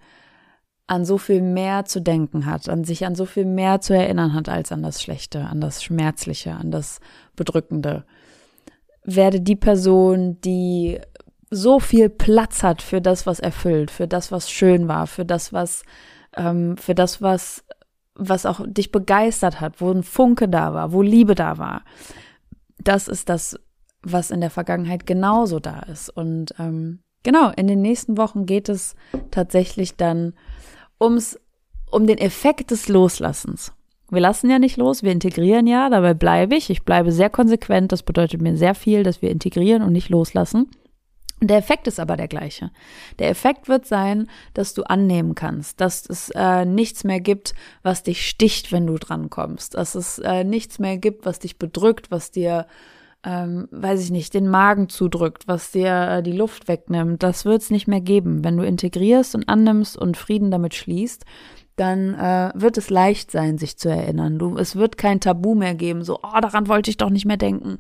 an 0.88 1.04
so 1.04 1.18
viel 1.18 1.42
mehr 1.42 1.86
zu 1.86 2.02
denken 2.02 2.46
hat, 2.46 2.70
an 2.70 2.86
sich 2.86 3.06
an 3.06 3.16
so 3.16 3.26
viel 3.26 3.46
mehr 3.46 3.82
zu 3.82 3.94
erinnern 3.94 4.34
hat 4.34 4.48
als 4.48 4.72
an 4.72 4.84
das 4.84 5.02
Schlechte, 5.02 5.42
an 5.42 5.60
das 5.60 5.84
Schmerzliche, 5.84 6.54
an 6.54 6.72
das 6.72 7.02
Bedrückende. 7.36 8.06
Werde 9.04 9.42
die 9.42 9.56
Person, 9.56 10.40
die 10.42 11.00
so 11.50 11.80
viel 11.80 12.10
Platz 12.10 12.64
hat 12.64 12.82
für 12.82 13.02
das, 13.02 13.26
was 13.26 13.40
erfüllt, 13.40 13.92
für 13.92 14.08
das, 14.08 14.32
was 14.32 14.50
schön 14.50 14.88
war, 14.88 15.08
für 15.08 15.26
das, 15.26 15.52
was, 15.52 15.84
ähm, 16.36 16.78
für 16.78 16.96
das, 16.96 17.22
was, 17.22 17.66
was 18.16 18.46
auch 18.46 18.62
dich 18.66 18.92
begeistert 18.92 19.60
hat, 19.60 19.82
wo 19.82 19.92
ein 19.92 20.04
Funke 20.04 20.48
da 20.48 20.74
war, 20.74 20.94
wo 20.94 21.02
Liebe 21.02 21.36
da 21.36 21.58
war. 21.58 21.84
Das 22.80 23.08
ist 23.08 23.28
das, 23.28 23.60
was 24.12 24.32
in 24.32 24.42
der 24.42 24.50
Vergangenheit 24.50 25.06
genauso 25.06 25.60
da 25.60 25.80
ist. 25.82 26.10
Und 26.10 26.54
ähm, 26.60 27.00
Genau, 27.28 27.52
in 27.58 27.68
den 27.68 27.82
nächsten 27.82 28.18
Wochen 28.18 28.46
geht 28.46 28.70
es 28.70 28.96
tatsächlich 29.32 29.98
dann 29.98 30.34
ums, 30.98 31.38
um 31.92 32.08
den 32.08 32.18
Effekt 32.18 32.72
des 32.72 32.88
Loslassens. 32.88 33.74
Wir 34.10 34.22
lassen 34.22 34.50
ja 34.50 34.60
nicht 34.60 34.78
los, 34.78 35.04
wir 35.04 35.12
integrieren 35.12 35.68
ja, 35.68 35.90
dabei 35.90 36.14
bleibe 36.14 36.56
ich. 36.56 36.70
Ich 36.70 36.84
bleibe 36.84 37.12
sehr 37.12 37.30
konsequent, 37.30 37.92
das 37.92 38.04
bedeutet 38.04 38.42
mir 38.42 38.56
sehr 38.56 38.76
viel, 38.76 39.04
dass 39.04 39.22
wir 39.22 39.30
integrieren 39.30 39.84
und 39.84 39.92
nicht 39.92 40.08
loslassen. 40.08 40.72
Der 41.42 41.58
Effekt 41.58 41.86
ist 41.88 42.00
aber 42.00 42.16
der 42.16 42.30
gleiche. 42.30 42.72
Der 43.20 43.30
Effekt 43.30 43.68
wird 43.68 43.86
sein, 43.86 44.30
dass 44.54 44.74
du 44.74 44.84
annehmen 44.84 45.36
kannst, 45.36 45.82
dass 45.82 46.10
es 46.10 46.30
äh, 46.34 46.64
nichts 46.64 47.04
mehr 47.04 47.20
gibt, 47.20 47.54
was 47.84 48.04
dich 48.04 48.26
sticht, 48.28 48.72
wenn 48.72 48.88
du 48.88 48.98
drankommst, 48.98 49.76
dass 49.76 49.96
es 49.96 50.18
äh, 50.20 50.46
nichts 50.46 50.80
mehr 50.80 50.98
gibt, 50.98 51.26
was 51.26 51.40
dich 51.40 51.60
bedrückt, 51.60 52.10
was 52.10 52.32
dir 52.32 52.68
ähm, 53.24 53.68
weiß 53.72 54.04
ich 54.04 54.12
nicht, 54.12 54.34
den 54.34 54.48
Magen 54.48 54.90
zudrückt, 54.90 55.48
was 55.48 55.72
dir 55.72 55.88
äh, 55.88 56.24
die 56.24 56.32
Luft 56.32 56.68
wegnimmt, 56.68 57.24
das 57.24 57.46
wird 57.46 57.62
es 57.62 57.72
nicht 57.72 57.88
mehr 57.88 58.02
geben. 58.02 58.44
Wenn 58.44 58.58
du 58.58 58.66
integrierst 58.66 59.36
und 59.36 59.50
annimmst 59.50 59.98
und 59.98 60.18
Frieden 60.18 60.52
damit 60.52 60.76
schließt, 60.76 61.26
dann 61.76 62.16
äh, 62.16 62.52
wird 62.56 62.78
es 62.78 62.90
leicht 62.90 63.32
sein, 63.32 63.58
sich 63.58 63.78
zu 63.78 63.90
erinnern. 63.90 64.40
Du, 64.40 64.58
es 64.58 64.76
wird 64.76 64.98
kein 64.98 65.20
Tabu 65.20 65.56
mehr 65.56 65.76
geben, 65.76 66.04
so, 66.04 66.20
oh, 66.24 66.40
daran 66.42 66.68
wollte 66.68 66.90
ich 66.90 66.98
doch 66.98 67.12
nicht 67.12 67.26
mehr 67.26 67.38
denken. 67.38 67.78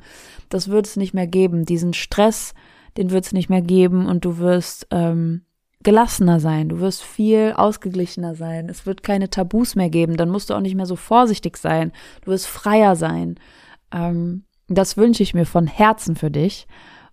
Das 0.49 0.69
wird 0.69 0.85
es 0.85 0.97
nicht 0.97 1.13
mehr 1.13 1.27
geben. 1.27 1.65
Diesen 1.65 1.93
Stress, 1.93 2.53
den 2.95 3.09
wird 3.09 3.25
es 3.25 3.33
nicht 3.33 3.49
mehr 3.49 3.63
geben 3.63 4.05
und 4.05 4.23
du 4.23 4.37
wirst 4.37 4.87
ähm, 4.91 5.41
gelassener 5.83 6.39
sein, 6.39 6.69
du 6.69 6.79
wirst 6.79 7.03
viel 7.03 7.53
ausgeglichener 7.55 8.35
sein. 8.35 8.69
Es 8.69 8.85
wird 8.85 9.01
keine 9.03 9.29
Tabus 9.29 9.75
mehr 9.75 9.89
geben, 9.89 10.17
dann 10.17 10.29
musst 10.29 10.49
du 10.49 10.53
auch 10.53 10.61
nicht 10.61 10.75
mehr 10.75 10.85
so 10.85 10.95
vorsichtig 10.95 11.57
sein. 11.57 11.91
Du 12.21 12.31
wirst 12.31 12.47
freier 12.47 12.95
sein. 12.95 13.39
Ähm, 13.91 14.43
das 14.67 14.97
wünsche 14.97 15.23
ich 15.23 15.33
mir 15.33 15.45
von 15.45 15.67
Herzen 15.67 16.15
für 16.15 16.31
dich. 16.31 16.67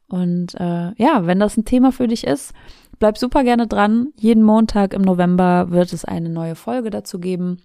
Und 0.09 0.55
äh, 0.55 0.93
ja, 0.97 1.27
wenn 1.27 1.41
das 1.41 1.57
ein 1.57 1.65
Thema 1.65 1.93
für 1.93 2.09
dich 2.09 2.25
ist, 2.25 2.53
bleib 2.99 3.19
super 3.19 3.45
gerne 3.45 3.67
dran. 3.67 4.13
Jeden 4.17 4.43
Montag 4.43 4.93
im 4.93 5.03
November 5.03 5.71
wird 5.71 5.93
es 5.93 6.05
eine 6.05 6.29
neue 6.29 6.55
Folge 6.55 6.91
dazu 6.91 7.19
geben. 7.19 7.63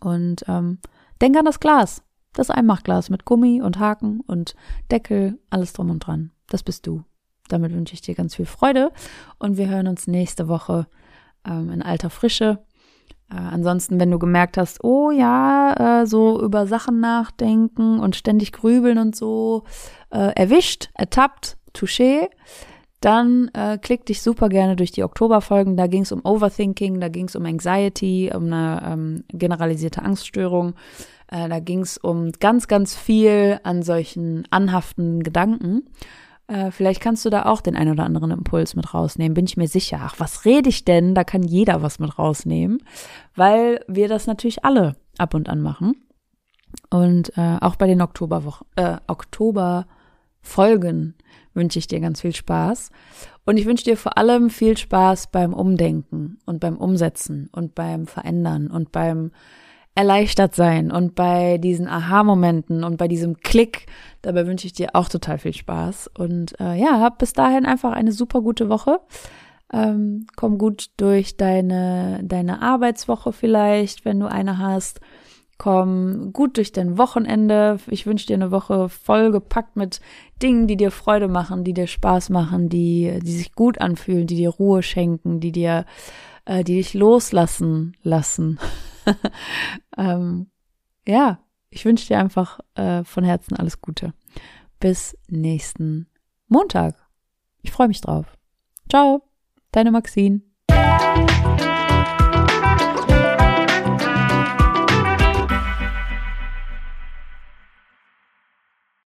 Und 0.00 0.44
ähm, 0.48 0.78
denk 1.20 1.36
an 1.36 1.44
das 1.44 1.60
Glas. 1.60 2.02
Das 2.32 2.50
Einmachglas 2.50 3.08
mit 3.08 3.24
Gummi 3.24 3.62
und 3.62 3.78
Haken 3.78 4.20
und 4.20 4.54
Deckel, 4.90 5.38
alles 5.48 5.72
drum 5.72 5.90
und 5.90 6.00
dran. 6.00 6.32
Das 6.48 6.62
bist 6.62 6.86
du. 6.86 7.02
Damit 7.48 7.72
wünsche 7.72 7.94
ich 7.94 8.02
dir 8.02 8.14
ganz 8.14 8.34
viel 8.34 8.44
Freude 8.44 8.92
und 9.38 9.56
wir 9.56 9.68
hören 9.68 9.86
uns 9.86 10.06
nächste 10.06 10.48
Woche 10.48 10.86
ähm, 11.46 11.70
in 11.70 11.82
alter 11.82 12.10
Frische. 12.10 12.58
Äh, 13.30 13.36
ansonsten, 13.36 13.98
wenn 13.98 14.10
du 14.10 14.18
gemerkt 14.18 14.56
hast, 14.56 14.82
oh 14.84 15.10
ja, 15.10 16.02
äh, 16.02 16.06
so 16.06 16.40
über 16.40 16.66
Sachen 16.66 17.00
nachdenken 17.00 17.98
und 17.98 18.16
ständig 18.16 18.52
grübeln 18.52 18.98
und 18.98 19.16
so, 19.16 19.64
äh, 20.10 20.32
erwischt, 20.34 20.90
ertappt, 20.94 21.56
touché, 21.74 22.28
dann 23.00 23.50
äh, 23.54 23.78
klick 23.78 24.06
dich 24.06 24.22
super 24.22 24.48
gerne 24.48 24.76
durch 24.76 24.90
die 24.90 25.04
Oktoberfolgen. 25.04 25.76
Da 25.76 25.86
ging 25.86 26.02
es 26.02 26.12
um 26.12 26.24
Overthinking, 26.24 27.00
da 27.00 27.08
ging 27.08 27.28
es 27.28 27.36
um 27.36 27.44
Anxiety, 27.44 28.32
um 28.34 28.46
eine 28.46 28.82
ähm, 28.84 29.24
generalisierte 29.28 30.02
Angststörung. 30.02 30.74
Äh, 31.28 31.48
da 31.48 31.60
ging 31.60 31.80
es 31.80 31.98
um 31.98 32.32
ganz, 32.32 32.68
ganz 32.68 32.96
viel 32.96 33.60
an 33.64 33.82
solchen 33.82 34.46
anhaftenden 34.50 35.22
Gedanken. 35.22 35.84
Äh, 36.48 36.70
vielleicht 36.70 37.00
kannst 37.00 37.24
du 37.24 37.30
da 37.30 37.46
auch 37.46 37.60
den 37.60 37.76
ein 37.76 37.90
oder 37.90 38.04
anderen 38.04 38.30
Impuls 38.30 38.76
mit 38.76 38.94
rausnehmen, 38.94 39.34
bin 39.34 39.46
ich 39.46 39.56
mir 39.56 39.68
sicher. 39.68 40.00
Ach, 40.02 40.16
was 40.18 40.44
rede 40.44 40.68
ich 40.68 40.84
denn? 40.84 41.14
Da 41.14 41.24
kann 41.24 41.42
jeder 41.42 41.82
was 41.82 41.98
mit 41.98 42.18
rausnehmen, 42.18 42.82
weil 43.34 43.84
wir 43.88 44.08
das 44.08 44.26
natürlich 44.26 44.64
alle 44.64 44.96
ab 45.18 45.34
und 45.34 45.48
an 45.48 45.60
machen. 45.60 45.94
Und 46.90 47.36
äh, 47.36 47.58
auch 47.60 47.76
bei 47.76 47.86
den 47.86 48.02
Oktoberwochen, 48.02 48.66
äh, 48.76 48.96
Oktoberfolgen 49.06 51.14
wünsche 51.54 51.78
ich 51.78 51.86
dir 51.86 52.00
ganz 52.00 52.20
viel 52.20 52.34
Spaß. 52.34 52.90
Und 53.44 53.56
ich 53.56 53.66
wünsche 53.66 53.84
dir 53.84 53.96
vor 53.96 54.18
allem 54.18 54.50
viel 54.50 54.76
Spaß 54.76 55.28
beim 55.28 55.54
Umdenken 55.54 56.38
und 56.46 56.60
beim 56.60 56.76
Umsetzen 56.76 57.48
und 57.52 57.74
beim 57.74 58.06
Verändern 58.06 58.70
und 58.70 58.92
beim 58.92 59.30
erleichtert 59.96 60.54
sein 60.54 60.92
und 60.92 61.14
bei 61.14 61.56
diesen 61.56 61.88
Aha-Momenten 61.88 62.84
und 62.84 62.98
bei 62.98 63.08
diesem 63.08 63.38
Klick, 63.38 63.86
dabei 64.20 64.46
wünsche 64.46 64.66
ich 64.66 64.74
dir 64.74 64.90
auch 64.92 65.08
total 65.08 65.38
viel 65.38 65.54
Spaß. 65.54 66.10
Und 66.16 66.60
äh, 66.60 66.74
ja, 66.74 67.00
hab 67.00 67.18
bis 67.18 67.32
dahin 67.32 67.64
einfach 67.64 67.92
eine 67.92 68.12
super 68.12 68.42
gute 68.42 68.68
Woche. 68.68 69.00
Ähm, 69.72 70.26
komm 70.36 70.58
gut 70.58 70.90
durch 70.98 71.38
deine, 71.38 72.20
deine 72.22 72.60
Arbeitswoche 72.60 73.32
vielleicht, 73.32 74.04
wenn 74.04 74.20
du 74.20 74.26
eine 74.26 74.58
hast. 74.58 75.00
Komm 75.56 76.34
gut 76.34 76.58
durch 76.58 76.72
dein 76.72 76.98
Wochenende. 76.98 77.78
Ich 77.86 78.06
wünsche 78.06 78.26
dir 78.26 78.36
eine 78.36 78.50
Woche 78.50 78.90
voll 78.90 79.32
gepackt 79.32 79.76
mit 79.76 80.00
Dingen, 80.42 80.66
die 80.66 80.76
dir 80.76 80.90
Freude 80.90 81.28
machen, 81.28 81.64
die 81.64 81.72
dir 81.72 81.86
Spaß 81.86 82.28
machen, 82.28 82.68
die, 82.68 83.18
die 83.22 83.32
sich 83.32 83.54
gut 83.54 83.80
anfühlen, 83.80 84.26
die 84.26 84.36
dir 84.36 84.50
Ruhe 84.50 84.82
schenken, 84.82 85.40
die 85.40 85.52
dir, 85.52 85.86
äh, 86.46 86.64
die 86.64 86.76
dich 86.76 86.94
loslassen 86.94 87.96
lassen. 88.02 88.58
ähm, 89.98 90.50
ja, 91.06 91.38
ich 91.70 91.84
wünsche 91.84 92.06
dir 92.06 92.18
einfach 92.18 92.60
äh, 92.74 93.04
von 93.04 93.24
Herzen 93.24 93.56
alles 93.56 93.80
Gute. 93.82 94.14
Bis 94.80 95.16
nächsten 95.28 96.08
Montag. 96.48 96.96
Ich 97.62 97.72
freue 97.72 97.88
mich 97.88 98.00
drauf. 98.00 98.26
Ciao. 98.88 99.22
deine 99.72 99.90
Maxine. 99.90 100.40